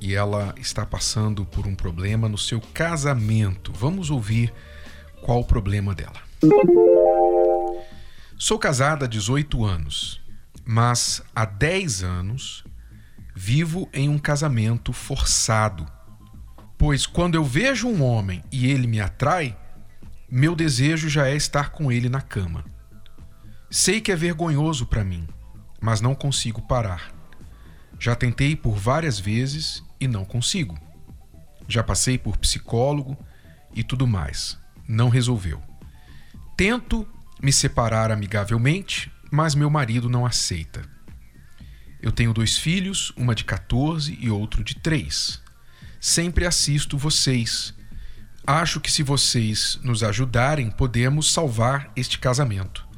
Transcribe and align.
e 0.00 0.14
ela 0.14 0.54
está 0.56 0.86
passando 0.86 1.44
por 1.44 1.66
um 1.66 1.74
problema 1.74 2.28
no 2.28 2.38
seu 2.38 2.60
casamento. 2.60 3.72
Vamos 3.72 4.10
ouvir 4.10 4.52
qual 5.22 5.40
o 5.40 5.44
problema 5.44 5.94
dela. 5.94 6.20
Sou 8.38 8.58
casada 8.58 9.04
há 9.04 9.08
18 9.08 9.64
anos, 9.64 10.20
mas 10.64 11.22
há 11.34 11.44
10 11.44 12.02
anos 12.02 12.64
vivo 13.36 13.88
em 13.92 14.08
um 14.08 14.18
casamento 14.18 14.92
forçado. 14.92 15.86
Pois 16.78 17.06
quando 17.06 17.34
eu 17.34 17.44
vejo 17.44 17.86
um 17.86 18.02
homem 18.02 18.42
e 18.50 18.70
ele 18.70 18.86
me 18.86 19.00
atrai, 19.00 19.56
meu 20.30 20.56
desejo 20.56 21.08
já 21.08 21.28
é 21.28 21.36
estar 21.36 21.70
com 21.70 21.92
ele 21.92 22.08
na 22.08 22.22
cama. 22.22 22.64
Sei 23.70 24.00
que 24.00 24.10
é 24.10 24.16
vergonhoso 24.16 24.86
para 24.86 25.04
mim, 25.04 25.28
mas 25.80 26.00
não 26.00 26.14
consigo 26.14 26.62
parar. 26.62 27.12
Já 27.98 28.14
tentei 28.14 28.56
por 28.56 28.76
várias 28.76 29.20
vezes 29.20 29.84
e 30.00 30.08
não 30.08 30.24
consigo. 30.24 30.78
Já 31.68 31.82
passei 31.82 32.18
por 32.18 32.36
psicólogo 32.36 33.16
e 33.74 33.84
tudo 33.84 34.06
mais. 34.06 34.58
Não 34.88 35.08
resolveu. 35.08 35.62
Tento 36.56 37.06
me 37.40 37.52
separar 37.52 38.10
amigavelmente, 38.10 39.10
mas 39.30 39.54
meu 39.54 39.70
marido 39.70 40.08
não 40.08 40.26
aceita. 40.26 40.82
Eu 42.02 42.10
tenho 42.10 42.32
dois 42.32 42.56
filhos, 42.56 43.12
uma 43.16 43.34
de 43.34 43.44
14 43.44 44.16
e 44.20 44.30
outro 44.30 44.64
de 44.64 44.74
3. 44.74 45.40
Sempre 46.00 46.46
assisto 46.46 46.96
vocês. 46.96 47.74
Acho 48.46 48.80
que 48.80 48.90
se 48.90 49.02
vocês 49.02 49.78
nos 49.82 50.02
ajudarem, 50.02 50.70
podemos 50.70 51.30
salvar 51.30 51.92
este 51.94 52.18
casamento. 52.18 52.88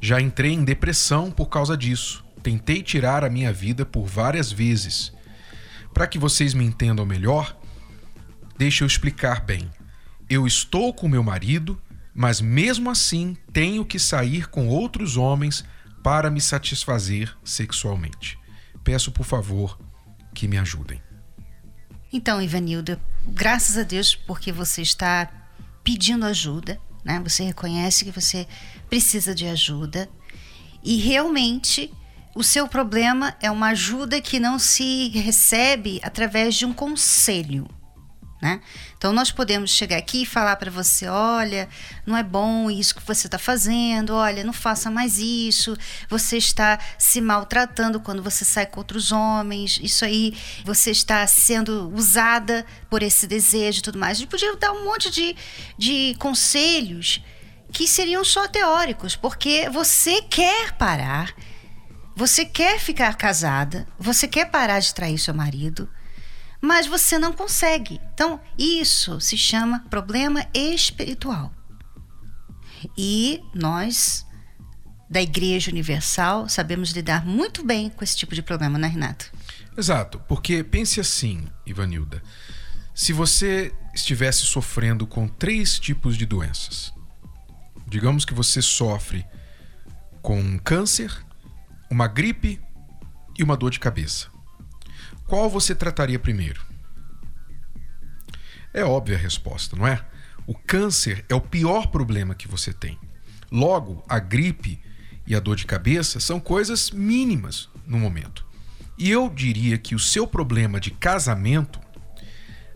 Já 0.00 0.20
entrei 0.20 0.52
em 0.52 0.64
depressão 0.64 1.30
por 1.30 1.46
causa 1.46 1.76
disso. 1.76 2.24
Tentei 2.42 2.82
tirar 2.82 3.24
a 3.24 3.30
minha 3.30 3.52
vida 3.52 3.84
por 3.84 4.06
várias 4.06 4.50
vezes. 4.50 5.12
Para 5.96 6.06
que 6.06 6.18
vocês 6.18 6.52
me 6.52 6.62
entendam 6.62 7.06
melhor, 7.06 7.58
deixa 8.58 8.84
eu 8.84 8.86
explicar 8.86 9.40
bem. 9.40 9.70
Eu 10.28 10.46
estou 10.46 10.92
com 10.92 11.08
meu 11.08 11.22
marido, 11.22 11.80
mas 12.14 12.38
mesmo 12.38 12.90
assim 12.90 13.34
tenho 13.50 13.82
que 13.82 13.98
sair 13.98 14.46
com 14.46 14.68
outros 14.68 15.16
homens 15.16 15.64
para 16.02 16.30
me 16.30 16.38
satisfazer 16.38 17.34
sexualmente. 17.42 18.38
Peço, 18.84 19.10
por 19.10 19.24
favor, 19.24 19.78
que 20.34 20.46
me 20.46 20.58
ajudem. 20.58 21.00
Então, 22.12 22.42
Ivanilda, 22.42 23.00
graças 23.26 23.78
a 23.78 23.82
Deus 23.82 24.14
porque 24.14 24.52
você 24.52 24.82
está 24.82 25.48
pedindo 25.82 26.26
ajuda, 26.26 26.78
né? 27.02 27.22
Você 27.24 27.42
reconhece 27.42 28.04
que 28.04 28.10
você 28.10 28.46
precisa 28.90 29.34
de 29.34 29.46
ajuda 29.46 30.10
e 30.84 30.96
realmente 30.98 31.90
o 32.36 32.44
seu 32.44 32.68
problema 32.68 33.34
é 33.40 33.50
uma 33.50 33.68
ajuda 33.68 34.20
que 34.20 34.38
não 34.38 34.58
se 34.58 35.08
recebe 35.08 35.98
através 36.02 36.54
de 36.54 36.66
um 36.66 36.72
conselho. 36.72 37.66
Né? 38.42 38.60
Então 38.98 39.10
nós 39.10 39.32
podemos 39.32 39.70
chegar 39.70 39.96
aqui 39.96 40.22
e 40.22 40.26
falar 40.26 40.56
para 40.56 40.70
você, 40.70 41.08
olha, 41.08 41.66
não 42.04 42.14
é 42.14 42.22
bom 42.22 42.70
isso 42.70 42.94
que 42.94 43.06
você 43.06 43.26
está 43.26 43.38
fazendo, 43.38 44.12
olha, 44.12 44.44
não 44.44 44.52
faça 44.52 44.90
mais 44.90 45.16
isso, 45.16 45.74
você 46.10 46.36
está 46.36 46.78
se 46.98 47.22
maltratando 47.22 47.98
quando 47.98 48.22
você 48.22 48.44
sai 48.44 48.66
com 48.66 48.80
outros 48.80 49.12
homens, 49.12 49.80
isso 49.82 50.04
aí 50.04 50.36
você 50.62 50.90
está 50.90 51.26
sendo 51.26 51.90
usada 51.94 52.66
por 52.90 53.02
esse 53.02 53.26
desejo 53.26 53.78
e 53.78 53.82
tudo 53.82 53.98
mais. 53.98 54.18
A 54.18 54.20
gente 54.20 54.28
podia 54.28 54.54
dar 54.56 54.72
um 54.72 54.84
monte 54.84 55.10
de, 55.10 55.34
de 55.78 56.14
conselhos 56.18 57.22
que 57.72 57.88
seriam 57.88 58.22
só 58.22 58.46
teóricos, 58.46 59.16
porque 59.16 59.70
você 59.70 60.20
quer 60.20 60.72
parar 60.72 61.34
você 62.16 62.46
quer 62.46 62.80
ficar 62.80 63.14
casada, 63.14 63.86
você 63.98 64.26
quer 64.26 64.50
parar 64.50 64.80
de 64.80 64.94
trair 64.94 65.18
seu 65.18 65.34
marido, 65.34 65.86
mas 66.62 66.86
você 66.86 67.18
não 67.18 67.30
consegue. 67.30 68.00
Então, 68.14 68.40
isso 68.58 69.20
se 69.20 69.36
chama 69.36 69.84
problema 69.90 70.46
espiritual. 70.54 71.52
E 72.96 73.42
nós, 73.54 74.26
da 75.10 75.20
Igreja 75.20 75.70
Universal, 75.70 76.48
sabemos 76.48 76.92
lidar 76.92 77.26
muito 77.26 77.62
bem 77.62 77.90
com 77.90 78.02
esse 78.02 78.16
tipo 78.16 78.34
de 78.34 78.40
problema, 78.42 78.78
né, 78.78 78.88
Renato? 78.88 79.30
Exato, 79.76 80.18
porque 80.20 80.64
pense 80.64 80.98
assim, 80.98 81.46
Ivanilda. 81.66 82.22
Se 82.94 83.12
você 83.12 83.74
estivesse 83.94 84.46
sofrendo 84.46 85.06
com 85.06 85.28
três 85.28 85.78
tipos 85.78 86.16
de 86.16 86.24
doenças, 86.24 86.94
digamos 87.86 88.24
que 88.24 88.32
você 88.32 88.62
sofre 88.62 89.22
com 90.22 90.58
câncer, 90.58 91.25
uma 91.90 92.06
gripe 92.06 92.60
e 93.38 93.42
uma 93.42 93.56
dor 93.56 93.70
de 93.70 93.80
cabeça. 93.80 94.28
Qual 95.26 95.50
você 95.50 95.74
trataria 95.74 96.18
primeiro? 96.18 96.64
É 98.72 98.84
óbvia 98.84 99.16
a 99.16 99.20
resposta, 99.20 99.76
não 99.76 99.86
é? 99.86 100.04
O 100.46 100.54
câncer 100.54 101.24
é 101.28 101.34
o 101.34 101.40
pior 101.40 101.88
problema 101.88 102.34
que 102.34 102.46
você 102.46 102.72
tem. 102.72 102.98
Logo, 103.50 104.04
a 104.08 104.18
gripe 104.18 104.80
e 105.26 105.34
a 105.34 105.40
dor 105.40 105.56
de 105.56 105.66
cabeça 105.66 106.20
são 106.20 106.38
coisas 106.38 106.90
mínimas 106.90 107.68
no 107.86 107.98
momento. 107.98 108.46
E 108.98 109.10
eu 109.10 109.28
diria 109.28 109.76
que 109.76 109.94
o 109.94 109.98
seu 109.98 110.26
problema 110.26 110.78
de 110.78 110.90
casamento 110.90 111.80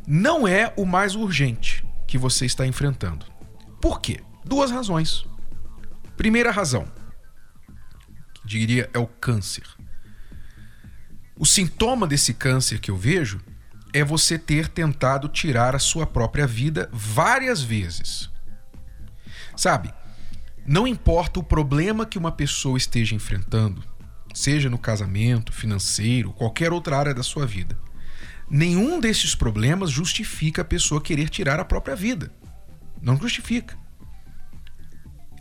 não 0.07 0.47
é 0.47 0.73
o 0.77 0.85
mais 0.85 1.15
urgente 1.15 1.85
que 2.07 2.19
você 2.19 2.45
está 2.45 2.67
enfrentando. 2.67 3.27
Por 3.81 4.01
quê? 4.01 4.21
Duas 4.45 4.71
razões. 4.71 5.25
Primeira 6.17 6.51
razão: 6.51 6.87
diria 8.45 8.89
é 8.93 8.99
o 8.99 9.07
câncer. 9.07 9.65
O 11.37 11.47
sintoma 11.47 12.07
desse 12.07 12.35
câncer 12.35 12.81
que 12.81 12.91
eu 12.91 12.97
vejo 12.97 13.41
é 13.93 14.05
você 14.05 14.39
ter 14.39 14.69
tentado 14.69 15.29
tirar 15.29 15.75
a 15.75 15.79
sua 15.79 16.07
própria 16.07 16.47
vida 16.47 16.89
várias 16.93 17.63
vezes. 17.63 18.31
Sabe, 19.57 19.93
não 20.67 20.87
importa 20.87 21.41
o 21.41 21.43
problema 21.43 22.07
que 22.07 22.19
uma 22.19 22.31
pessoa 22.31 22.77
esteja 22.77 23.15
enfrentando, 23.15 23.83
seja 24.35 24.69
no 24.69 24.79
casamento, 24.79 25.53
financeiro, 25.53 26.33
qualquer 26.33 26.73
outra 26.73 26.99
área 26.99 27.15
da 27.15 27.23
sua 27.23 27.47
vida, 27.47 27.77
nenhum 28.49 29.01
desses 29.01 29.35
problemas 29.35 29.91
justifica 29.91 30.63
a 30.63 30.65
pessoa 30.65 31.01
querer 31.01 31.29
tirar 31.29 31.59
a 31.59 31.65
própria 31.65 31.97
vida. 31.97 32.31
Não 33.01 33.17
justifica 33.19 33.80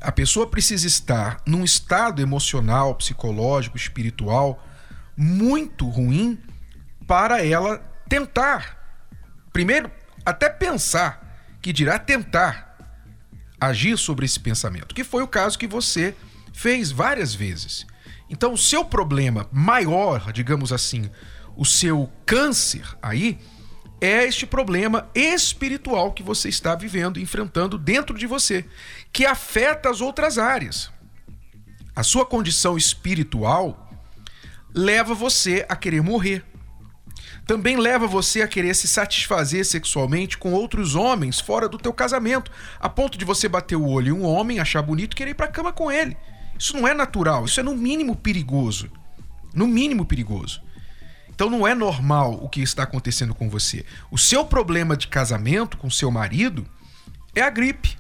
a 0.02 0.12
pessoa 0.12 0.48
precisa 0.48 0.88
estar 0.88 1.42
num 1.46 1.64
estado 1.64 2.22
emocional, 2.22 2.96
psicológico, 2.96 3.78
espiritual 3.78 4.64
muito 5.16 5.88
ruim 5.90 6.40
para 7.06 7.44
ela 7.46 7.80
tentar. 8.08 8.78
Primeiro, 9.52 9.92
até 10.26 10.50
pensar, 10.50 11.58
que 11.62 11.74
dirá 11.74 12.00
tentar 12.00 12.78
agir 13.60 13.98
sobre 13.98 14.26
esse 14.26 14.40
pensamento, 14.40 14.96
que 14.96 15.04
foi 15.04 15.22
o 15.22 15.28
caso 15.28 15.60
que 15.60 15.68
você 15.68 16.16
fez 16.54 16.92
várias 16.92 17.36
vezes. 17.36 17.86
Então, 18.30 18.54
o 18.54 18.58
seu 18.58 18.86
problema 18.86 19.50
maior, 19.52 20.32
digamos 20.32 20.72
assim, 20.72 21.10
o 21.58 21.66
seu 21.66 22.10
câncer 22.26 22.86
aí, 23.02 23.40
é 24.02 24.26
este 24.26 24.46
problema 24.46 25.10
espiritual 25.14 26.14
que 26.14 26.24
você 26.24 26.50
está 26.50 26.76
vivendo, 26.76 27.20
enfrentando 27.20 27.78
dentro 27.78 28.18
de 28.18 28.26
você, 28.26 28.66
que 29.12 29.26
afeta 29.26 29.90
as 29.90 30.02
outras 30.02 30.38
áreas. 30.38 30.92
A 31.96 32.04
sua 32.04 32.26
condição 32.26 32.78
espiritual 32.78 33.90
leva 34.74 35.14
você 35.14 35.66
a 35.68 35.76
querer 35.76 36.02
morrer. 36.02 36.46
Também 37.46 37.78
leva 37.78 38.06
você 38.06 38.42
a 38.42 38.48
querer 38.48 38.76
se 38.76 38.88
satisfazer 38.88 39.66
sexualmente 39.66 40.38
com 40.38 40.54
outros 40.54 40.96
homens 40.96 41.40
fora 41.40 41.68
do 41.68 41.78
teu 41.78 41.92
casamento, 41.92 42.52
a 42.80 42.88
ponto 42.88 43.18
de 43.18 43.26
você 43.26 43.50
bater 43.50 43.76
o 43.76 43.88
olho 43.88 44.16
em 44.16 44.20
um 44.20 44.24
homem, 44.24 44.60
achar 44.60 44.82
bonito 44.82 45.14
e 45.14 45.16
querer 45.16 45.32
ir 45.32 45.36
para 45.36 45.48
cama 45.48 45.74
com 45.74 45.92
ele. 45.92 46.16
Isso 46.58 46.78
não 46.78 46.88
é 46.88 46.94
natural, 46.94 47.46
isso 47.46 47.60
é 47.60 47.64
no 47.64 47.76
mínimo 47.76 48.16
perigoso. 48.16 48.92
No 49.54 49.66
mínimo 49.68 50.06
perigoso. 50.06 50.62
Então 51.40 51.50
não 51.50 51.66
é 51.66 51.74
normal 51.74 52.38
o 52.44 52.50
que 52.50 52.60
está 52.60 52.84
acontecendo 52.84 53.34
com 53.34 53.50
você. 53.50 53.86
O 54.12 54.18
seu 54.18 54.44
problema 54.44 54.98
de 54.98 55.08
casamento 55.08 55.78
com 55.78 55.90
seu 55.90 56.12
marido 56.12 56.68
é 57.34 57.42
a 57.42 57.50
gripe. 57.50 57.98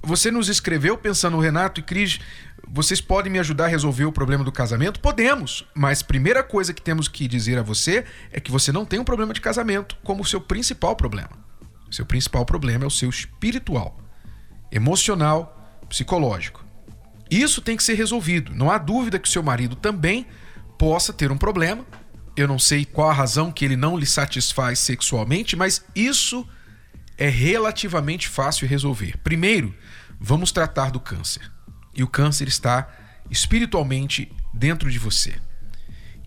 Você 0.00 0.30
nos 0.30 0.48
escreveu 0.48 0.96
pensando, 0.96 1.40
Renato 1.40 1.80
e 1.80 1.82
Cris, 1.82 2.20
vocês 2.68 3.00
podem 3.00 3.32
me 3.32 3.40
ajudar 3.40 3.64
a 3.64 3.66
resolver 3.66 4.04
o 4.04 4.12
problema 4.12 4.44
do 4.44 4.52
casamento? 4.52 5.00
Podemos, 5.00 5.66
mas 5.74 6.04
primeira 6.04 6.40
coisa 6.44 6.72
que 6.72 6.80
temos 6.80 7.08
que 7.08 7.26
dizer 7.26 7.58
a 7.58 7.64
você 7.64 8.04
é 8.30 8.38
que 8.38 8.52
você 8.52 8.70
não 8.70 8.84
tem 8.84 9.00
um 9.00 9.04
problema 9.04 9.34
de 9.34 9.40
casamento 9.40 9.96
como 10.04 10.24
seu 10.24 10.40
principal 10.40 10.94
problema. 10.94 11.32
Seu 11.90 12.06
principal 12.06 12.46
problema 12.46 12.84
é 12.84 12.86
o 12.86 12.92
seu 12.92 13.10
espiritual, 13.10 13.98
emocional, 14.70 15.80
psicológico. 15.88 16.64
Isso 17.28 17.60
tem 17.60 17.76
que 17.76 17.82
ser 17.82 17.94
resolvido. 17.94 18.54
Não 18.54 18.70
há 18.70 18.78
dúvida 18.78 19.18
que 19.18 19.28
seu 19.28 19.42
marido 19.42 19.74
também 19.74 20.28
possa 20.78 21.12
ter 21.12 21.32
um 21.32 21.36
problema. 21.36 21.84
Eu 22.38 22.46
não 22.46 22.56
sei 22.56 22.84
qual 22.84 23.10
a 23.10 23.12
razão 23.12 23.50
que 23.50 23.64
ele 23.64 23.74
não 23.74 23.98
lhe 23.98 24.06
satisfaz 24.06 24.78
sexualmente, 24.78 25.56
mas 25.56 25.84
isso 25.92 26.48
é 27.16 27.28
relativamente 27.28 28.28
fácil 28.28 28.68
resolver. 28.68 29.18
Primeiro, 29.24 29.74
vamos 30.20 30.52
tratar 30.52 30.92
do 30.92 31.00
câncer. 31.00 31.50
E 31.92 32.04
o 32.04 32.06
câncer 32.06 32.46
está 32.46 32.88
espiritualmente 33.28 34.30
dentro 34.54 34.88
de 34.88 35.00
você. 35.00 35.34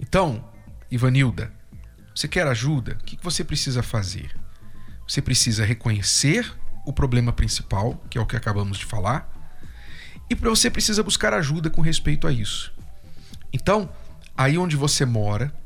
Então, 0.02 0.52
Ivanilda, 0.92 1.54
você 2.13 2.28
quer 2.28 2.46
ajuda? 2.46 2.98
O 3.00 3.06
que 3.06 3.18
você 3.24 3.42
precisa 3.42 3.81
fazer? 3.81 4.36
Você 5.08 5.22
precisa 5.22 5.63
reconhecer 5.63 6.54
o 6.86 6.92
problema 6.92 7.31
principal, 7.31 8.04
que 8.10 8.18
é 8.18 8.22
o 8.22 8.25
que 8.25 8.36
acabamos 8.36 8.78
de 8.78 8.86
falar, 8.86 9.31
e 10.30 10.36
você 10.36 10.69
precisa 10.69 11.04
buscar 11.04 11.34
ajuda 11.34 11.69
com 11.69 11.80
respeito 11.80 12.28
a 12.28 12.34
isso. 12.34 12.74
Então, 13.54 13.90
aí 14.36 14.58
onde 14.58 14.75
você 14.75 15.06
mora, 15.06 15.61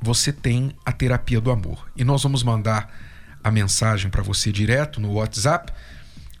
você 0.00 0.32
tem 0.32 0.74
a 0.84 0.92
terapia 0.92 1.40
do 1.40 1.50
amor. 1.50 1.90
E 1.96 2.04
nós 2.04 2.22
vamos 2.22 2.42
mandar 2.42 2.92
a 3.42 3.50
mensagem 3.50 4.10
para 4.10 4.22
você 4.22 4.50
direto 4.50 5.00
no 5.00 5.12
WhatsApp, 5.12 5.72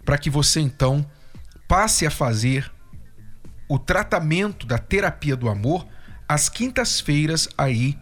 para 0.04 0.18
que 0.18 0.30
você 0.30 0.60
então 0.60 1.08
passe 1.68 2.06
a 2.06 2.10
fazer 2.10 2.70
o 3.68 3.78
tratamento 3.78 4.66
da 4.66 4.78
terapia 4.78 5.36
do 5.36 5.48
amor 5.48 5.86
às 6.28 6.48
quintas-feiras 6.48 7.48
aí 7.56 7.96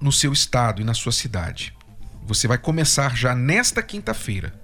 no 0.00 0.10
seu 0.10 0.32
estado 0.32 0.80
e 0.80 0.84
na 0.84 0.94
sua 0.94 1.12
cidade. 1.12 1.76
Você 2.24 2.48
vai 2.48 2.58
começar 2.58 3.16
já 3.16 3.34
nesta 3.34 3.82
quinta-feira. 3.82 4.58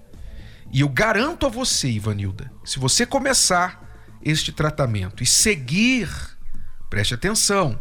E 0.73 0.81
eu 0.81 0.88
garanto 0.88 1.46
a 1.46 1.49
você, 1.49 1.88
Ivanilda, 1.88 2.50
se 2.64 2.78
você 2.78 3.06
começar 3.06 3.84
este 4.23 4.50
tratamento 4.50 5.23
e 5.23 5.26
seguir, 5.26 6.08
preste 6.90 7.14
atenção, 7.14 7.78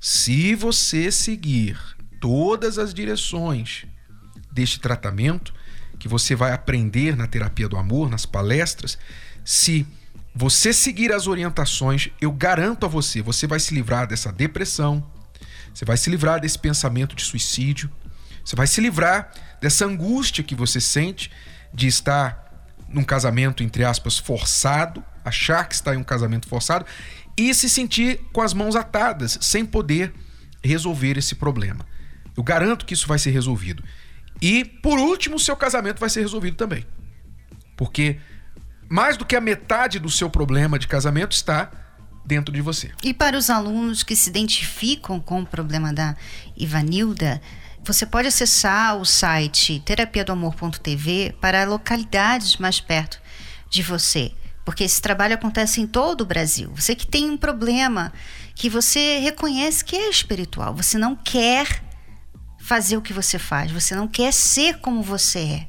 se 0.00 0.54
você 0.54 1.10
seguir 1.10 1.78
todas 2.20 2.78
as 2.78 2.92
direções 2.92 3.86
deste 4.52 4.80
tratamento 4.80 5.52
que 5.98 6.08
você 6.08 6.34
vai 6.34 6.52
aprender 6.52 7.16
na 7.16 7.26
terapia 7.26 7.68
do 7.68 7.76
amor, 7.76 8.10
nas 8.10 8.26
palestras, 8.26 8.98
se 9.44 9.86
você 10.34 10.72
seguir 10.72 11.12
as 11.12 11.26
orientações, 11.26 12.10
eu 12.20 12.30
garanto 12.30 12.84
a 12.84 12.88
você, 12.88 13.22
você 13.22 13.46
vai 13.46 13.58
se 13.58 13.74
livrar 13.74 14.06
dessa 14.06 14.30
depressão, 14.30 15.04
você 15.72 15.84
vai 15.84 15.96
se 15.96 16.10
livrar 16.10 16.40
desse 16.40 16.58
pensamento 16.58 17.16
de 17.16 17.22
suicídio, 17.22 17.90
você 18.44 18.54
vai 18.54 18.66
se 18.66 18.80
livrar 18.80 19.32
dessa 19.60 19.86
angústia 19.86 20.44
que 20.44 20.54
você 20.54 20.80
sente 20.80 21.30
de 21.72 21.86
estar 21.86 22.44
num 22.88 23.02
casamento, 23.02 23.62
entre 23.62 23.84
aspas, 23.84 24.18
forçado, 24.18 25.02
achar 25.24 25.66
que 25.66 25.74
está 25.74 25.94
em 25.94 25.98
um 25.98 26.04
casamento 26.04 26.46
forçado 26.46 26.86
e 27.36 27.52
se 27.54 27.68
sentir 27.68 28.20
com 28.32 28.40
as 28.40 28.54
mãos 28.54 28.74
atadas, 28.76 29.38
sem 29.40 29.64
poder 29.64 30.12
resolver 30.62 31.18
esse 31.18 31.34
problema. 31.34 31.86
Eu 32.36 32.42
garanto 32.42 32.84
que 32.84 32.94
isso 32.94 33.06
vai 33.06 33.18
ser 33.18 33.30
resolvido. 33.30 33.82
E, 34.40 34.64
por 34.64 34.98
último, 34.98 35.36
o 35.36 35.40
seu 35.40 35.56
casamento 35.56 35.98
vai 35.98 36.10
ser 36.10 36.20
resolvido 36.20 36.56
também. 36.56 36.84
Porque 37.76 38.18
mais 38.88 39.16
do 39.16 39.24
que 39.24 39.36
a 39.36 39.40
metade 39.40 39.98
do 39.98 40.10
seu 40.10 40.30
problema 40.30 40.78
de 40.78 40.86
casamento 40.86 41.32
está 41.32 41.70
dentro 42.24 42.52
de 42.52 42.60
você. 42.60 42.90
E 43.02 43.14
para 43.14 43.38
os 43.38 43.48
alunos 43.50 44.02
que 44.02 44.16
se 44.16 44.28
identificam 44.28 45.20
com 45.20 45.42
o 45.42 45.46
problema 45.46 45.92
da 45.92 46.16
Ivanilda, 46.56 47.40
você 47.84 48.04
pode 48.04 48.28
acessar 48.28 48.96
o 48.96 49.04
site 49.04 49.80
terapiadoamor.tv 49.84 51.36
para 51.40 51.64
localidades 51.64 52.56
mais 52.56 52.80
perto 52.80 53.20
de 53.70 53.82
você, 53.82 54.32
porque 54.66 54.82
esse 54.82 55.00
trabalho 55.00 55.32
acontece 55.32 55.80
em 55.80 55.86
todo 55.86 56.22
o 56.22 56.26
Brasil. 56.26 56.72
Você 56.74 56.96
que 56.96 57.06
tem 57.06 57.30
um 57.30 57.36
problema 57.36 58.12
que 58.52 58.68
você 58.68 59.20
reconhece 59.20 59.84
que 59.84 59.94
é 59.94 60.10
espiritual, 60.10 60.74
você 60.74 60.98
não 60.98 61.14
quer 61.14 61.84
fazer 62.58 62.96
o 62.96 63.00
que 63.00 63.12
você 63.12 63.38
faz, 63.38 63.70
você 63.70 63.94
não 63.94 64.08
quer 64.08 64.32
ser 64.32 64.78
como 64.80 65.04
você 65.04 65.38
é, 65.38 65.68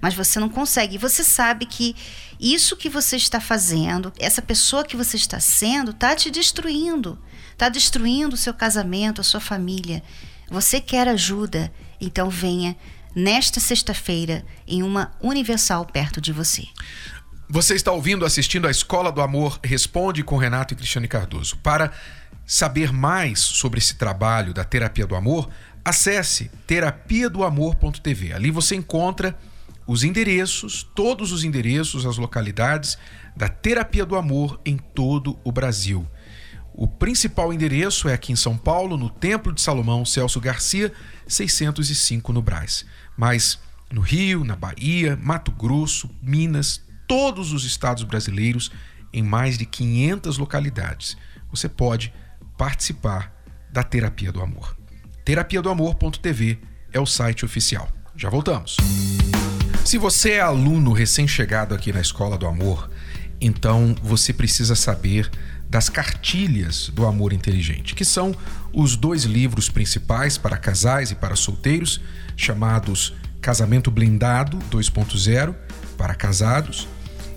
mas 0.00 0.14
você 0.14 0.40
não 0.40 0.48
consegue. 0.48 0.94
E 0.94 0.98
você 0.98 1.22
sabe 1.22 1.66
que 1.66 1.94
isso 2.40 2.74
que 2.74 2.88
você 2.88 3.16
está 3.16 3.38
fazendo, 3.38 4.10
essa 4.18 4.40
pessoa 4.40 4.82
que 4.82 4.96
você 4.96 5.18
está 5.18 5.38
sendo, 5.38 5.90
está 5.90 6.16
te 6.16 6.30
destruindo. 6.30 7.18
Está 7.52 7.68
destruindo 7.68 8.34
o 8.34 8.38
seu 8.38 8.54
casamento, 8.54 9.20
a 9.20 9.24
sua 9.24 9.40
família. 9.40 10.02
Você 10.50 10.80
quer 10.80 11.06
ajuda, 11.06 11.70
então 12.00 12.30
venha 12.30 12.74
nesta 13.14 13.60
sexta-feira 13.60 14.42
em 14.66 14.82
uma 14.82 15.12
Universal 15.20 15.84
perto 15.84 16.18
de 16.18 16.32
você. 16.32 16.66
Você 17.54 17.74
está 17.74 17.92
ouvindo, 17.92 18.24
assistindo 18.24 18.66
a 18.66 18.70
Escola 18.70 19.12
do 19.12 19.20
Amor 19.20 19.60
Responde 19.62 20.24
com 20.24 20.38
Renato 20.38 20.72
e 20.72 20.76
Cristiane 20.78 21.06
Cardoso. 21.06 21.58
Para 21.58 21.92
saber 22.46 22.90
mais 22.90 23.40
sobre 23.40 23.78
esse 23.78 23.96
trabalho 23.96 24.54
da 24.54 24.64
terapia 24.64 25.06
do 25.06 25.14
amor, 25.14 25.50
acesse 25.84 26.50
terapia 26.66 27.28
do 27.28 27.44
amor.tv. 27.44 28.32
Ali 28.32 28.50
você 28.50 28.74
encontra 28.74 29.38
os 29.86 30.02
endereços, 30.02 30.82
todos 30.94 31.30
os 31.30 31.44
endereços, 31.44 32.06
as 32.06 32.16
localidades 32.16 32.96
da 33.36 33.50
Terapia 33.50 34.06
do 34.06 34.16
Amor 34.16 34.58
em 34.64 34.78
todo 34.78 35.38
o 35.44 35.52
Brasil. 35.52 36.08
O 36.72 36.88
principal 36.88 37.52
endereço 37.52 38.08
é 38.08 38.14
aqui 38.14 38.32
em 38.32 38.36
São 38.36 38.56
Paulo, 38.56 38.96
no 38.96 39.10
Templo 39.10 39.52
de 39.52 39.60
Salomão 39.60 40.06
Celso 40.06 40.40
Garcia, 40.40 40.90
605 41.28 42.32
no 42.32 42.40
Brás. 42.40 42.86
Mas 43.14 43.58
no 43.92 44.00
Rio, 44.00 44.42
na 44.42 44.56
Bahia, 44.56 45.18
Mato 45.20 45.52
Grosso, 45.52 46.08
Minas, 46.22 46.80
todos 47.12 47.52
os 47.52 47.66
estados 47.66 48.04
brasileiros, 48.04 48.72
em 49.12 49.22
mais 49.22 49.58
de 49.58 49.66
500 49.66 50.38
localidades, 50.38 51.14
você 51.50 51.68
pode 51.68 52.10
participar 52.56 53.30
da 53.70 53.82
Terapia 53.82 54.32
do 54.32 54.40
Amor. 54.40 54.74
Terapia 55.22 55.60
do 55.60 55.68
Amor.tv 55.68 56.58
é 56.90 56.98
o 56.98 57.04
site 57.04 57.44
oficial. 57.44 57.86
Já 58.16 58.30
voltamos. 58.30 58.78
Se 59.84 59.98
você 59.98 60.30
é 60.30 60.40
aluno 60.40 60.90
recém-chegado 60.94 61.74
aqui 61.74 61.92
na 61.92 62.00
Escola 62.00 62.38
do 62.38 62.46
Amor, 62.46 62.90
então 63.38 63.94
você 64.02 64.32
precisa 64.32 64.74
saber 64.74 65.30
das 65.68 65.90
cartilhas 65.90 66.88
do 66.88 67.04
amor 67.04 67.34
inteligente, 67.34 67.94
que 67.94 68.06
são 68.06 68.34
os 68.72 68.96
dois 68.96 69.24
livros 69.24 69.68
principais 69.68 70.38
para 70.38 70.56
casais 70.56 71.10
e 71.10 71.14
para 71.14 71.36
solteiros, 71.36 72.00
chamados 72.38 73.12
Casamento 73.42 73.90
Blindado 73.90 74.58
2.0 74.70 75.54
para 75.98 76.14
casados 76.14 76.88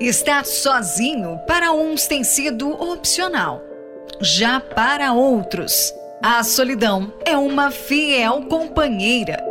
Estar 0.00 0.46
sozinho 0.46 1.38
para 1.46 1.72
uns 1.72 2.06
tem 2.06 2.24
sido 2.24 2.70
opcional. 2.70 3.60
Já 4.18 4.58
para 4.58 5.12
outros, 5.12 5.92
a 6.22 6.42
solidão 6.42 7.12
é 7.22 7.36
uma 7.36 7.70
fiel 7.70 8.46
companheira. 8.48 9.44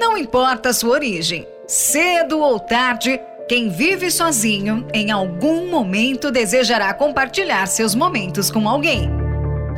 Não 0.00 0.16
importa 0.16 0.70
a 0.70 0.72
sua 0.72 0.92
origem, 0.92 1.46
cedo 1.66 2.38
ou 2.38 2.58
tarde, 2.58 3.20
quem 3.46 3.68
vive 3.68 4.10
sozinho 4.10 4.86
em 4.94 5.10
algum 5.10 5.68
momento 5.68 6.30
desejará 6.30 6.94
compartilhar 6.94 7.66
seus 7.66 7.94
momentos 7.94 8.50
com 8.50 8.66
alguém. 8.66 9.10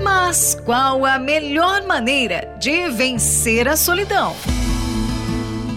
Mas 0.01 0.55
qual 0.65 1.05
a 1.05 1.19
melhor 1.19 1.83
maneira 1.83 2.55
de 2.61 2.89
vencer 2.91 3.67
a 3.67 3.77
solidão? 3.77 4.37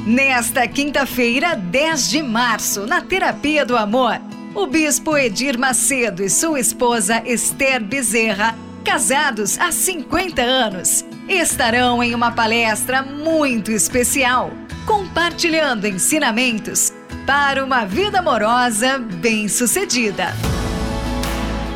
Nesta 0.05 0.67
quinta-feira, 0.67 1.55
10 1.55 2.09
de 2.09 2.21
março, 2.21 2.85
na 2.85 2.99
Terapia 2.99 3.65
do 3.65 3.77
Amor, 3.77 4.19
o 4.53 4.67
bispo 4.67 5.15
Edir 5.15 5.57
Macedo 5.57 6.21
e 6.21 6.29
sua 6.29 6.59
esposa 6.59 7.23
Esther 7.25 7.81
Bezerra, 7.81 8.53
casados 8.83 9.57
há 9.57 9.71
50 9.71 10.41
anos, 10.41 11.05
estarão 11.29 12.03
em 12.03 12.13
uma 12.13 12.33
palestra 12.33 13.01
muito 13.01 13.71
especial, 13.71 14.51
compartilhando 14.85 15.87
ensinamentos 15.87 16.91
para 17.25 17.63
uma 17.63 17.85
vida 17.85 18.19
amorosa 18.19 18.99
bem-sucedida. 18.99 20.33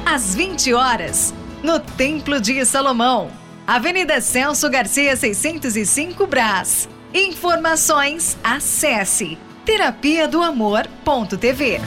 Às 0.05 0.35
20 0.35 0.73
horas, 0.73 1.33
no 1.63 1.79
Templo 1.79 2.41
de 2.41 2.65
Salomão, 2.65 3.31
Avenida 3.65 4.19
Celso 4.19 4.69
Garcia 4.69 5.15
605 5.15 6.27
Brás. 6.27 6.89
Informações, 7.13 8.37
acesse 8.43 9.37
terapia 9.65 10.27
do 10.27 10.43
amor.tv. 10.43 11.79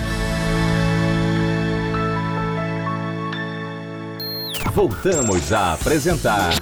Voltamos 4.73 5.53
a 5.53 5.75
apresentar 5.75 6.53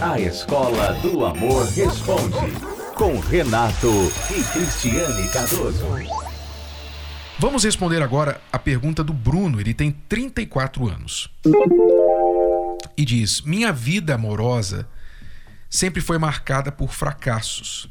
A 0.00 0.20
Escola 0.20 0.92
do 1.02 1.24
Amor 1.24 1.66
Responde, 1.66 2.52
com 2.94 3.18
Renato 3.18 3.90
e 4.30 4.42
Cristiane 4.52 5.28
Cardoso. 5.30 5.84
Vamos 7.38 7.64
responder 7.64 8.00
agora 8.00 8.40
a 8.52 8.58
pergunta 8.60 9.02
do 9.02 9.12
Bruno. 9.12 9.60
Ele 9.60 9.74
tem 9.74 9.90
34 9.90 10.88
anos. 10.88 11.28
E 12.96 13.04
diz: 13.04 13.40
Minha 13.42 13.72
vida 13.72 14.14
amorosa 14.14 14.88
sempre 15.68 16.00
foi 16.00 16.16
marcada 16.16 16.70
por 16.70 16.92
fracassos, 16.92 17.88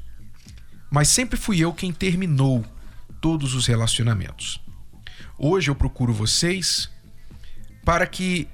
mas 0.93 1.07
sempre 1.07 1.38
fui 1.38 1.59
eu 1.59 1.73
quem 1.73 1.91
terminou 1.91 2.63
todos 3.19 3.53
os 3.55 3.65
relacionamentos. 3.65 4.62
Hoje 5.38 5.69
eu 5.71 5.75
procuro 5.75 6.13
vocês 6.13 6.89
para 7.83 8.05
que, 8.05 8.47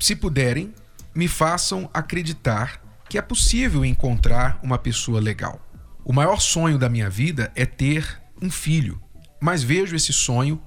se 0.00 0.16
puderem, 0.16 0.74
me 1.14 1.28
façam 1.28 1.88
acreditar 1.94 2.82
que 3.08 3.16
é 3.16 3.22
possível 3.22 3.84
encontrar 3.84 4.58
uma 4.62 4.76
pessoa 4.76 5.20
legal. 5.20 5.60
O 6.04 6.12
maior 6.12 6.40
sonho 6.40 6.78
da 6.78 6.88
minha 6.88 7.08
vida 7.08 7.50
é 7.54 7.64
ter 7.64 8.20
um 8.42 8.50
filho 8.50 9.00
mas 9.40 9.62
vejo 9.62 9.94
esse 9.94 10.12
sonho 10.12 10.60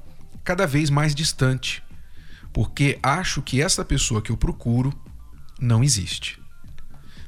cada 0.43 0.65
vez 0.65 0.89
mais 0.89 1.13
distante, 1.13 1.83
porque 2.53 3.00
acho 3.03 3.41
que 3.41 3.62
essa 3.62 3.83
pessoa 3.83 4.21
que 4.21 4.31
eu 4.31 4.38
procuro 4.38 4.93
não 5.59 5.83
existe. 5.83 6.39